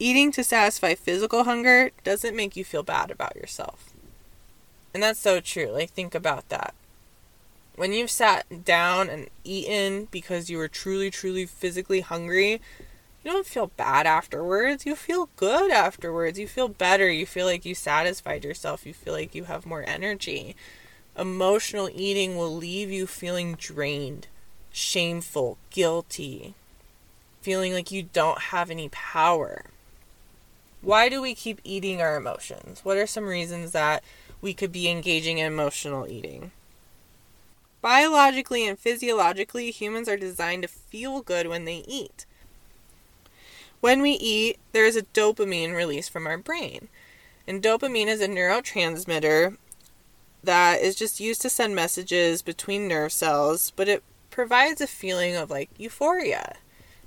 Eating 0.00 0.32
to 0.32 0.42
satisfy 0.42 0.94
physical 0.94 1.44
hunger 1.44 1.90
doesn't 2.02 2.34
make 2.34 2.56
you 2.56 2.64
feel 2.64 2.82
bad 2.82 3.10
about 3.10 3.36
yourself. 3.36 3.90
And 4.92 5.02
that's 5.02 5.20
so 5.20 5.38
true. 5.40 5.70
Like, 5.70 5.90
think 5.90 6.14
about 6.14 6.48
that. 6.48 6.74
When 7.78 7.92
you've 7.92 8.10
sat 8.10 8.64
down 8.64 9.08
and 9.08 9.28
eaten 9.44 10.08
because 10.10 10.50
you 10.50 10.58
were 10.58 10.66
truly, 10.66 11.12
truly 11.12 11.46
physically 11.46 12.00
hungry, 12.00 12.60
you 13.22 13.30
don't 13.30 13.46
feel 13.46 13.70
bad 13.76 14.04
afterwards. 14.04 14.84
You 14.84 14.96
feel 14.96 15.28
good 15.36 15.70
afterwards. 15.70 16.40
You 16.40 16.48
feel 16.48 16.66
better. 16.66 17.08
You 17.08 17.24
feel 17.24 17.46
like 17.46 17.64
you 17.64 17.76
satisfied 17.76 18.42
yourself. 18.42 18.84
You 18.84 18.92
feel 18.92 19.12
like 19.12 19.32
you 19.32 19.44
have 19.44 19.64
more 19.64 19.84
energy. 19.86 20.56
Emotional 21.16 21.88
eating 21.94 22.36
will 22.36 22.52
leave 22.52 22.90
you 22.90 23.06
feeling 23.06 23.54
drained, 23.54 24.26
shameful, 24.72 25.56
guilty, 25.70 26.54
feeling 27.42 27.72
like 27.74 27.92
you 27.92 28.02
don't 28.02 28.40
have 28.40 28.72
any 28.72 28.88
power. 28.88 29.66
Why 30.82 31.08
do 31.08 31.22
we 31.22 31.32
keep 31.32 31.60
eating 31.62 32.02
our 32.02 32.16
emotions? 32.16 32.80
What 32.84 32.96
are 32.96 33.06
some 33.06 33.26
reasons 33.26 33.70
that 33.70 34.02
we 34.40 34.52
could 34.52 34.72
be 34.72 34.90
engaging 34.90 35.38
in 35.38 35.46
emotional 35.46 36.08
eating? 36.08 36.50
Biologically 37.80 38.66
and 38.66 38.78
physiologically, 38.78 39.70
humans 39.70 40.08
are 40.08 40.16
designed 40.16 40.62
to 40.62 40.68
feel 40.68 41.22
good 41.22 41.46
when 41.46 41.64
they 41.64 41.84
eat. 41.86 42.26
When 43.80 44.02
we 44.02 44.12
eat, 44.12 44.58
there 44.72 44.84
is 44.84 44.96
a 44.96 45.02
dopamine 45.02 45.74
release 45.74 46.08
from 46.08 46.26
our 46.26 46.38
brain. 46.38 46.88
And 47.46 47.62
dopamine 47.62 48.08
is 48.08 48.20
a 48.20 48.28
neurotransmitter 48.28 49.56
that 50.42 50.80
is 50.80 50.96
just 50.96 51.20
used 51.20 51.40
to 51.42 51.50
send 51.50 51.74
messages 51.74 52.42
between 52.42 52.88
nerve 52.88 53.12
cells, 53.12 53.72
but 53.76 53.88
it 53.88 54.02
provides 54.30 54.80
a 54.80 54.86
feeling 54.86 55.36
of 55.36 55.50
like 55.50 55.70
euphoria. 55.78 56.56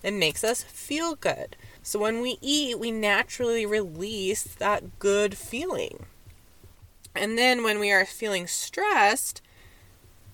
It 0.03 0.13
makes 0.13 0.43
us 0.43 0.63
feel 0.63 1.15
good. 1.15 1.55
So 1.83 1.99
when 1.99 2.21
we 2.21 2.37
eat, 2.41 2.79
we 2.79 2.91
naturally 2.91 3.65
release 3.65 4.43
that 4.43 4.99
good 4.99 5.37
feeling. 5.37 6.05
And 7.15 7.37
then 7.37 7.63
when 7.63 7.79
we 7.79 7.91
are 7.91 8.05
feeling 8.05 8.47
stressed, 8.47 9.41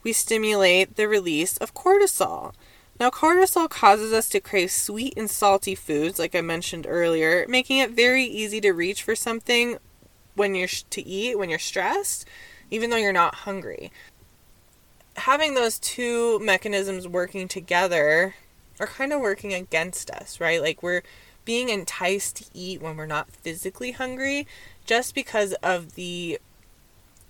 we 0.07 0.13
stimulate 0.13 0.95
the 0.95 1.05
release 1.05 1.57
of 1.57 1.73
cortisol. 1.73 2.53
Now, 2.97 3.09
cortisol 3.09 3.69
causes 3.69 4.13
us 4.13 4.29
to 4.29 4.39
crave 4.39 4.71
sweet 4.71 5.13
and 5.17 5.29
salty 5.29 5.75
foods, 5.75 6.17
like 6.17 6.33
I 6.33 6.39
mentioned 6.39 6.87
earlier, 6.87 7.45
making 7.49 7.79
it 7.79 7.91
very 7.91 8.23
easy 8.23 8.61
to 8.61 8.71
reach 8.71 9.03
for 9.03 9.17
something 9.17 9.77
when 10.33 10.55
you're 10.55 10.69
to 10.91 11.05
eat 11.05 11.37
when 11.37 11.49
you're 11.49 11.59
stressed, 11.59 12.25
even 12.71 12.89
though 12.89 12.95
you're 12.95 13.11
not 13.11 13.35
hungry. 13.35 13.91
Having 15.17 15.55
those 15.55 15.77
two 15.77 16.39
mechanisms 16.39 17.05
working 17.05 17.49
together 17.49 18.35
are 18.79 18.87
kind 18.87 19.11
of 19.11 19.19
working 19.19 19.53
against 19.53 20.09
us, 20.09 20.39
right? 20.39 20.61
Like 20.61 20.81
we're 20.81 21.03
being 21.43 21.67
enticed 21.67 22.37
to 22.37 22.45
eat 22.53 22.81
when 22.81 22.95
we're 22.95 23.07
not 23.07 23.29
physically 23.29 23.91
hungry 23.91 24.47
just 24.85 25.13
because 25.13 25.51
of 25.55 25.95
the 25.95 26.39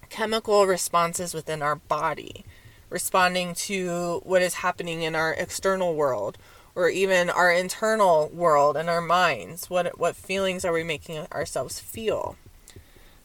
chemical 0.09 0.67
responses 0.67 1.33
within 1.33 1.63
our 1.63 1.77
body 1.77 2.45
responding 2.89 3.53
to 3.53 4.21
what 4.23 4.41
is 4.41 4.55
happening 4.55 5.01
in 5.01 5.15
our 5.15 5.33
external 5.33 5.95
world 5.95 6.37
or 6.75 6.89
even 6.89 7.29
our 7.29 7.51
internal 7.51 8.29
world 8.29 8.77
and 8.77 8.89
our 8.89 9.01
minds. 9.01 9.69
What 9.69 9.99
what 9.99 10.15
feelings 10.15 10.63
are 10.63 10.73
we 10.73 10.83
making 10.83 11.25
ourselves 11.31 11.79
feel? 11.79 12.35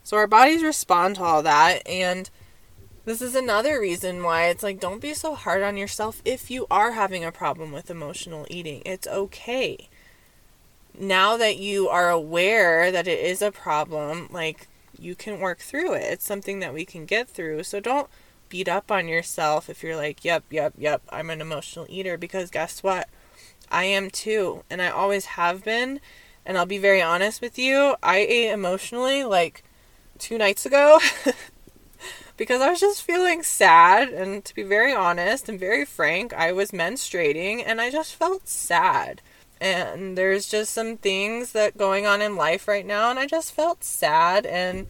So 0.02 0.16
our 0.16 0.26
bodies 0.26 0.62
respond 0.62 1.16
to 1.16 1.22
all 1.22 1.42
that 1.42 1.86
and 1.86 2.28
this 3.04 3.20
is 3.20 3.34
another 3.34 3.80
reason 3.80 4.22
why 4.22 4.46
it's 4.46 4.62
like 4.62 4.80
don't 4.80 5.00
be 5.00 5.12
so 5.12 5.34
hard 5.34 5.62
on 5.62 5.76
yourself 5.76 6.22
if 6.24 6.50
you 6.50 6.66
are 6.70 6.92
having 6.92 7.24
a 7.24 7.32
problem 7.32 7.72
with 7.72 7.90
emotional 7.90 8.46
eating. 8.48 8.82
It's 8.86 9.06
okay. 9.06 9.88
Now 10.98 11.36
that 11.36 11.56
you 11.56 11.88
are 11.88 12.10
aware 12.10 12.92
that 12.92 13.08
it 13.08 13.18
is 13.18 13.42
a 13.42 13.50
problem, 13.50 14.28
like 14.30 14.68
you 14.98 15.14
can 15.14 15.40
work 15.40 15.58
through 15.58 15.94
it. 15.94 16.04
It's 16.04 16.24
something 16.24 16.60
that 16.60 16.74
we 16.74 16.84
can 16.84 17.04
get 17.04 17.28
through. 17.28 17.64
So 17.64 17.80
don't 17.80 18.08
beat 18.52 18.68
up 18.68 18.92
on 18.92 19.08
yourself 19.08 19.70
if 19.70 19.82
you're 19.82 19.96
like, 19.96 20.26
yep, 20.26 20.44
yep, 20.50 20.74
yep, 20.76 21.00
I'm 21.08 21.30
an 21.30 21.40
emotional 21.40 21.86
eater 21.88 22.18
because 22.18 22.50
guess 22.50 22.82
what? 22.82 23.08
I 23.70 23.84
am 23.84 24.10
too, 24.10 24.62
and 24.68 24.82
I 24.82 24.90
always 24.90 25.24
have 25.24 25.64
been. 25.64 26.00
And 26.44 26.58
I'll 26.58 26.66
be 26.66 26.76
very 26.76 27.00
honest 27.00 27.40
with 27.40 27.58
you, 27.58 27.96
I 28.02 28.18
ate 28.18 28.50
emotionally 28.50 29.24
like 29.24 29.64
two 30.18 30.36
nights 30.36 30.66
ago 30.66 30.98
because 32.36 32.60
I 32.60 32.68
was 32.68 32.80
just 32.80 33.02
feeling 33.02 33.42
sad. 33.42 34.10
And 34.10 34.44
to 34.44 34.54
be 34.54 34.64
very 34.64 34.92
honest 34.92 35.48
and 35.48 35.58
very 35.58 35.86
frank, 35.86 36.34
I 36.34 36.52
was 36.52 36.72
menstruating 36.72 37.62
and 37.64 37.80
I 37.80 37.90
just 37.90 38.14
felt 38.14 38.46
sad. 38.46 39.22
And 39.62 40.18
there's 40.18 40.46
just 40.46 40.74
some 40.74 40.98
things 40.98 41.52
that 41.52 41.78
going 41.78 42.04
on 42.04 42.20
in 42.20 42.36
life 42.36 42.68
right 42.68 42.84
now, 42.84 43.08
and 43.08 43.18
I 43.18 43.26
just 43.26 43.54
felt 43.54 43.82
sad 43.82 44.44
and 44.44 44.88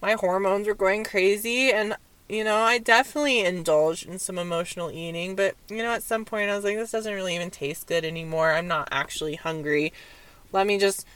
my 0.00 0.14
hormones 0.14 0.66
were 0.66 0.74
going 0.74 1.04
crazy 1.04 1.70
and 1.72 1.94
you 2.32 2.44
know, 2.44 2.56
I 2.56 2.78
definitely 2.78 3.40
indulged 3.40 4.08
in 4.08 4.18
some 4.18 4.38
emotional 4.38 4.90
eating, 4.90 5.36
but 5.36 5.54
you 5.68 5.82
know, 5.82 5.92
at 5.92 6.02
some 6.02 6.24
point 6.24 6.48
I 6.48 6.56
was 6.56 6.64
like, 6.64 6.78
this 6.78 6.90
doesn't 6.90 7.12
really 7.14 7.34
even 7.34 7.50
taste 7.50 7.86
good 7.86 8.06
anymore. 8.06 8.52
I'm 8.52 8.66
not 8.66 8.88
actually 8.90 9.34
hungry. 9.34 9.92
Let 10.50 10.66
me 10.66 10.78
just 10.78 11.06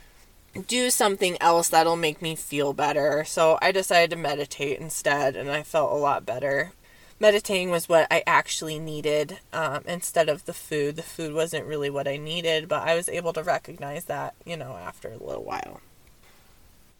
do 0.67 0.91
something 0.91 1.35
else 1.41 1.69
that'll 1.69 1.95
make 1.95 2.21
me 2.21 2.35
feel 2.35 2.71
better. 2.71 3.23
So 3.25 3.57
I 3.63 3.71
decided 3.71 4.11
to 4.11 4.15
meditate 4.15 4.79
instead, 4.79 5.35
and 5.35 5.49
I 5.49 5.63
felt 5.63 5.91
a 5.91 5.95
lot 5.95 6.23
better. 6.23 6.73
Meditating 7.19 7.71
was 7.71 7.89
what 7.89 8.05
I 8.11 8.21
actually 8.27 8.77
needed 8.77 9.39
um, 9.51 9.81
instead 9.87 10.29
of 10.29 10.45
the 10.45 10.53
food. 10.53 10.97
The 10.97 11.01
food 11.01 11.33
wasn't 11.33 11.65
really 11.65 11.89
what 11.89 12.07
I 12.07 12.17
needed, 12.17 12.69
but 12.69 12.87
I 12.87 12.95
was 12.95 13.09
able 13.09 13.33
to 13.33 13.41
recognize 13.41 14.05
that, 14.05 14.35
you 14.45 14.55
know, 14.55 14.77
after 14.77 15.09
a 15.09 15.17
little 15.17 15.43
while. 15.43 15.81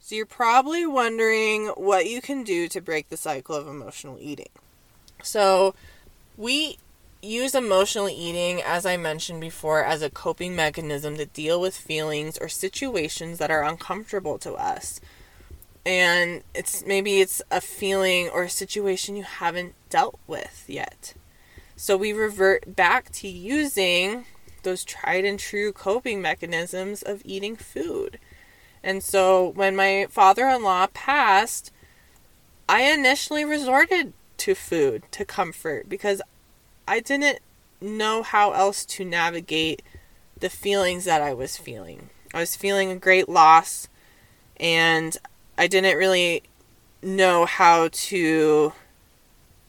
So 0.08 0.16
you're 0.16 0.26
probably 0.26 0.86
wondering 0.86 1.66
what 1.76 2.06
you 2.06 2.22
can 2.22 2.44
do 2.44 2.70
to 2.70 2.80
break 2.80 3.10
the 3.10 3.18
cycle 3.18 3.58
of 3.58 3.68
emotional 3.68 4.18
eating. 4.22 4.48
So 5.22 5.76
we 6.38 6.78
use 7.22 7.54
emotional 7.54 8.08
eating, 8.08 8.62
as 8.62 8.86
I 8.86 8.96
mentioned 8.96 9.42
before, 9.42 9.84
as 9.84 10.02
a 10.02 10.10
coping 10.10 10.56
mechanism 10.56 11.18
to 11.18 11.26
deal 11.26 11.60
with 11.60 11.76
feelings 11.76 12.38
or 12.38 12.48
situations 12.48 13.38
that 13.40 13.52
are 13.52 13.66
uncomfortable 13.66 14.38
to 14.38 14.54
us. 14.54 15.02
And 15.86 16.42
it's 16.56 16.86
maybe 16.86 17.20
it's 17.20 17.42
a 17.52 17.60
feeling 17.60 18.30
or 18.30 18.44
a 18.44 18.50
situation 18.50 19.18
you 19.18 19.24
haven't 19.24 19.76
dealt 19.90 20.18
with 20.26 20.64
yet. 20.68 21.16
So 21.76 21.98
we 21.98 22.14
revert 22.14 22.78
back 22.78 23.12
to 23.12 23.28
using 23.28 24.24
those 24.64 24.86
tried 24.86 25.26
and 25.26 25.38
true 25.38 25.74
coping 25.74 26.22
mechanisms 26.22 27.02
of 27.02 27.22
eating 27.26 27.58
food. 27.58 28.20
And 28.84 29.04
so 29.04 29.52
when 29.56 29.76
my 29.76 30.08
father 30.10 30.48
in 30.48 30.64
law 30.64 30.88
passed, 30.94 31.72
I 32.70 32.82
initially 32.82 33.46
resorted 33.46 34.14
to 34.38 34.56
food 34.56 35.04
to 35.12 35.26
comfort 35.26 35.90
because 35.90 36.22
I 36.88 37.00
didn't 37.00 37.40
know 37.82 38.24
how 38.24 38.54
else 38.54 38.86
to 38.86 39.06
navigate 39.06 39.82
the 40.40 40.50
feelings 40.50 41.06
that 41.06 41.22
I 41.22 41.34
was 41.34 41.58
feeling. 41.58 42.10
I 42.34 42.40
was 42.40 42.56
feeling 42.56 42.92
a 42.92 42.98
great 42.98 43.28
loss 43.28 43.88
and 44.60 45.18
I 45.58 45.68
didn't 45.68 45.98
really 45.98 46.44
know 47.02 47.46
how 47.46 47.90
to 47.92 48.74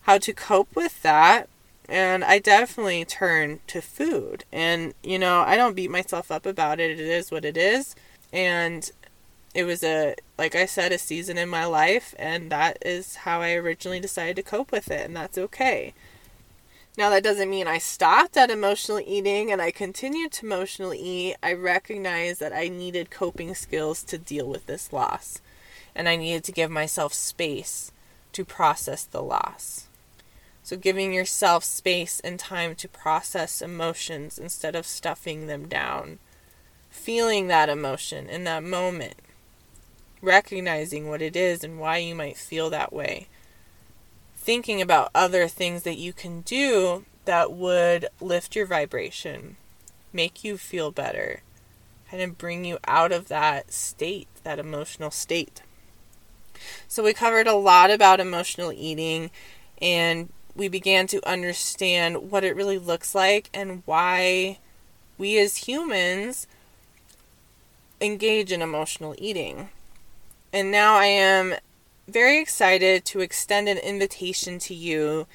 how 0.03 0.19
to 0.19 0.33
cope 0.33 0.75
with 0.75 1.03
that 1.03 1.49
and 1.89 2.25
I 2.25 2.39
definitely 2.39 3.05
turned 3.05 3.67
to 3.69 3.81
food. 3.81 4.45
And 4.53 4.93
you 5.03 5.19
know, 5.19 5.41
I 5.41 5.57
don't 5.57 5.77
beat 5.77 5.91
myself 5.91 6.31
up 6.31 6.45
about 6.45 6.81
it. 6.81 6.99
It 6.99 7.01
is 7.01 7.31
what 7.31 7.45
it 7.45 7.57
is. 7.57 7.95
And 8.33 8.91
it 9.55 9.65
was 9.65 9.83
a 9.83 10.15
like 10.37 10.55
I 10.55 10.67
said 10.67 10.93
a 10.93 10.99
season 10.99 11.39
in 11.39 11.49
my 11.49 11.65
life 11.65 12.15
and 12.19 12.51
that 12.53 12.79
is 12.85 13.17
how 13.17 13.41
I 13.41 13.55
originally 13.55 14.01
decided 14.01 14.37
to 14.37 14.43
cope 14.43 14.71
with 14.71 14.91
it 14.91 15.07
and 15.07 15.17
that's 15.17 15.39
okay. 15.39 15.95
Now 16.97 17.11
that 17.11 17.25
doesn't 17.25 17.51
mean 17.51 17.67
I 17.67 17.79
stopped 17.79 18.37
at 18.37 18.51
emotional 18.51 19.01
eating 19.01 19.51
and 19.51 19.63
I 19.63 19.71
continued 19.71 20.33
to 20.33 20.47
emotionally 20.47 20.99
eat. 20.99 21.37
I 21.43 21.53
recognized 21.53 22.41
that 22.41 22.53
I 22.53 22.69
needed 22.69 23.11
coping 23.11 23.55
skills 23.55 24.03
to 24.05 24.19
deal 24.19 24.49
with 24.49 24.67
this 24.67 24.93
loss 24.93 25.41
and 25.95 26.09
I 26.09 26.17
needed 26.17 26.45
to 26.45 26.53
give 26.53 26.71
myself 26.71 27.13
space 27.13 27.91
to 28.33 28.45
process 28.45 29.05
the 29.05 29.23
loss. 29.23 29.89
So 30.63 30.77
giving 30.77 31.13
yourself 31.13 31.65
space 31.65 32.21
and 32.21 32.39
time 32.39 32.75
to 32.77 32.89
process 32.89 33.63
emotions 33.63 34.39
instead 34.39 34.77
of 34.77 34.87
stuffing 34.87 35.47
them 35.47 35.67
down. 35.67 36.19
Feeling 36.99 37.49
that 37.49 37.69
emotion 37.69 38.29
in 38.29 38.45
that 38.45 38.63
moment 38.63 39.15
recognizing 40.23 41.09
what 41.09 41.23
it 41.23 41.37
is 41.37 41.63
and 41.63 41.79
why 41.79 41.99
you 41.99 42.15
might 42.15 42.37
feel 42.37 42.71
that 42.71 42.93
way. 42.93 43.29
Thinking 44.37 44.81
about 44.81 45.11
other 45.15 45.49
things 45.49 45.83
that 45.83 45.99
you 45.99 46.13
can 46.13 46.41
do 46.43 47.05
that 47.25 47.53
would 47.53 48.07
lift 48.21 48.57
your 48.57 48.67
vibration, 48.67 49.57
make 50.13 50.43
you 50.43 50.57
feel 50.57 50.91
better, 50.91 51.43
kind 52.11 52.23
of 52.23 52.39
bring 52.39 52.65
you 52.65 52.79
out 52.87 53.13
of 53.13 53.29
that 53.29 53.73
state, 53.73 54.29
that 54.45 54.59
emotional 54.59 55.11
state. 55.11 55.63
So, 56.89 57.05
we 57.05 57.13
covered 57.13 57.47
a 57.47 57.55
lot 57.55 57.91
about 57.91 58.19
emotional 58.19 58.73
eating 58.73 59.31
and 59.81 60.31
we 60.57 60.67
began 60.67 61.07
to 61.09 61.29
understand 61.29 62.33
what 62.33 62.43
it 62.43 62.57
really 62.57 62.79
looks 62.79 63.15
like 63.15 63.49
and 63.55 63.83
why 63.85 64.59
we 65.17 65.39
as 65.39 65.69
humans 65.69 66.49
engage 68.01 68.53
in 68.53 68.63
emotional 68.63 69.15
eating. 69.19 69.71
And 70.53 70.71
now 70.71 70.97
I 70.97 71.07
am 71.07 71.55
very 72.07 72.39
excited 72.41 73.05
to 73.07 73.21
extend 73.21 73.69
an 73.69 73.79
invitation 73.79 74.59
to 74.61 74.75
you 74.75 75.27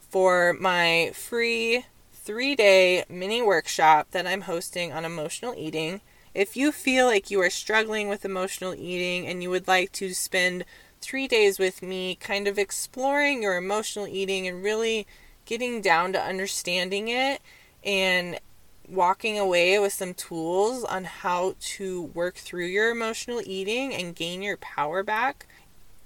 for 0.00 0.56
my 0.58 1.10
free 1.14 1.84
three 2.12 2.54
day 2.54 3.04
mini 3.08 3.42
workshop 3.42 4.08
that 4.12 4.26
I'm 4.26 4.42
hosting 4.42 4.92
on 4.92 5.04
emotional 5.04 5.54
eating. 5.56 6.00
If 6.34 6.56
you 6.56 6.72
feel 6.72 7.06
like 7.06 7.30
you 7.30 7.40
are 7.40 7.50
struggling 7.50 8.08
with 8.08 8.24
emotional 8.24 8.74
eating 8.74 9.26
and 9.26 9.42
you 9.42 9.50
would 9.50 9.68
like 9.68 9.92
to 9.92 10.14
spend 10.14 10.64
three 11.00 11.28
days 11.28 11.58
with 11.58 11.82
me, 11.82 12.14
kind 12.14 12.48
of 12.48 12.58
exploring 12.58 13.42
your 13.42 13.56
emotional 13.56 14.06
eating 14.06 14.46
and 14.46 14.62
really 14.62 15.06
getting 15.44 15.82
down 15.82 16.12
to 16.12 16.22
understanding 16.22 17.08
it 17.08 17.42
and 17.84 18.38
walking 18.92 19.38
away 19.38 19.78
with 19.78 19.92
some 19.92 20.14
tools 20.14 20.84
on 20.84 21.04
how 21.04 21.54
to 21.60 22.02
work 22.02 22.36
through 22.36 22.66
your 22.66 22.90
emotional 22.90 23.40
eating 23.44 23.94
and 23.94 24.14
gain 24.14 24.42
your 24.42 24.58
power 24.58 25.02
back, 25.02 25.46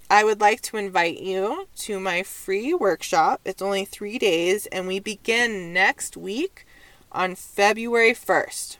I 0.08 0.22
would 0.22 0.40
like 0.40 0.60
to 0.62 0.76
invite 0.76 1.18
you 1.18 1.68
to 1.78 1.98
my 1.98 2.22
free 2.22 2.72
workshop. 2.72 3.40
It's 3.44 3.60
only 3.60 3.84
three 3.84 4.18
days, 4.18 4.66
and 4.66 4.86
we 4.86 5.00
begin 5.00 5.72
next 5.72 6.16
week 6.16 6.64
on 7.10 7.34
February 7.34 8.12
1st. 8.12 8.76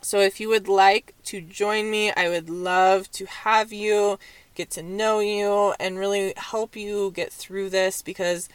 So, 0.00 0.20
if 0.20 0.40
you 0.40 0.48
would 0.48 0.68
like 0.68 1.14
to 1.24 1.40
join 1.40 1.90
me, 1.90 2.12
I 2.12 2.28
would 2.28 2.50
love 2.50 3.10
to 3.12 3.26
have 3.26 3.72
you 3.72 4.18
get 4.54 4.70
to 4.70 4.82
know 4.82 5.20
you 5.20 5.74
and 5.78 5.98
really 5.98 6.34
help 6.36 6.74
you 6.74 7.12
get 7.12 7.32
through 7.32 7.70
this 7.70 8.02
because 8.02 8.48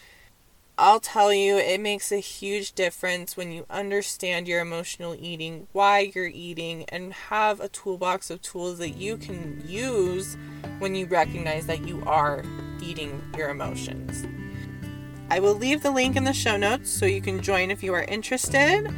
I'll 0.75 0.99
tell 0.99 1.31
you, 1.31 1.57
it 1.57 1.79
makes 1.79 2.11
a 2.11 2.17
huge 2.17 2.73
difference 2.73 3.37
when 3.37 3.51
you 3.51 3.67
understand 3.69 4.47
your 4.47 4.59
emotional 4.59 5.15
eating, 5.19 5.67
why 5.71 6.11
you're 6.15 6.25
eating, 6.25 6.85
and 6.89 7.13
have 7.13 7.59
a 7.59 7.69
toolbox 7.69 8.31
of 8.31 8.41
tools 8.41 8.79
that 8.79 8.97
you 8.97 9.17
can 9.17 9.63
use 9.67 10.35
when 10.79 10.95
you 10.95 11.05
recognize 11.05 11.67
that 11.67 11.87
you 11.87 12.03
are 12.07 12.43
eating 12.81 13.21
your 13.37 13.49
emotions. 13.49 14.25
I 15.29 15.39
will 15.39 15.53
leave 15.53 15.83
the 15.83 15.91
link 15.91 16.15
in 16.15 16.23
the 16.23 16.33
show 16.33 16.57
notes 16.57 16.89
so 16.89 17.05
you 17.05 17.21
can 17.21 17.41
join 17.41 17.69
if 17.69 17.83
you 17.83 17.93
are 17.93 18.03
interested. 18.05 18.91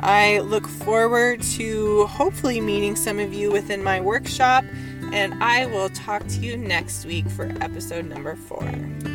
I 0.00 0.40
look 0.40 0.66
forward 0.66 1.42
to 1.42 2.06
hopefully 2.06 2.60
meeting 2.60 2.96
some 2.96 3.20
of 3.20 3.32
you 3.32 3.52
within 3.52 3.84
my 3.84 4.00
workshop, 4.00 4.64
and 5.12 5.34
I 5.42 5.66
will 5.66 5.90
talk 5.90 6.26
to 6.26 6.40
you 6.40 6.56
next 6.56 7.04
week 7.04 7.28
for 7.30 7.54
episode 7.60 8.06
number 8.06 8.34
four. 8.34 8.68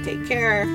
Take 0.06 0.26
care. 0.28 0.66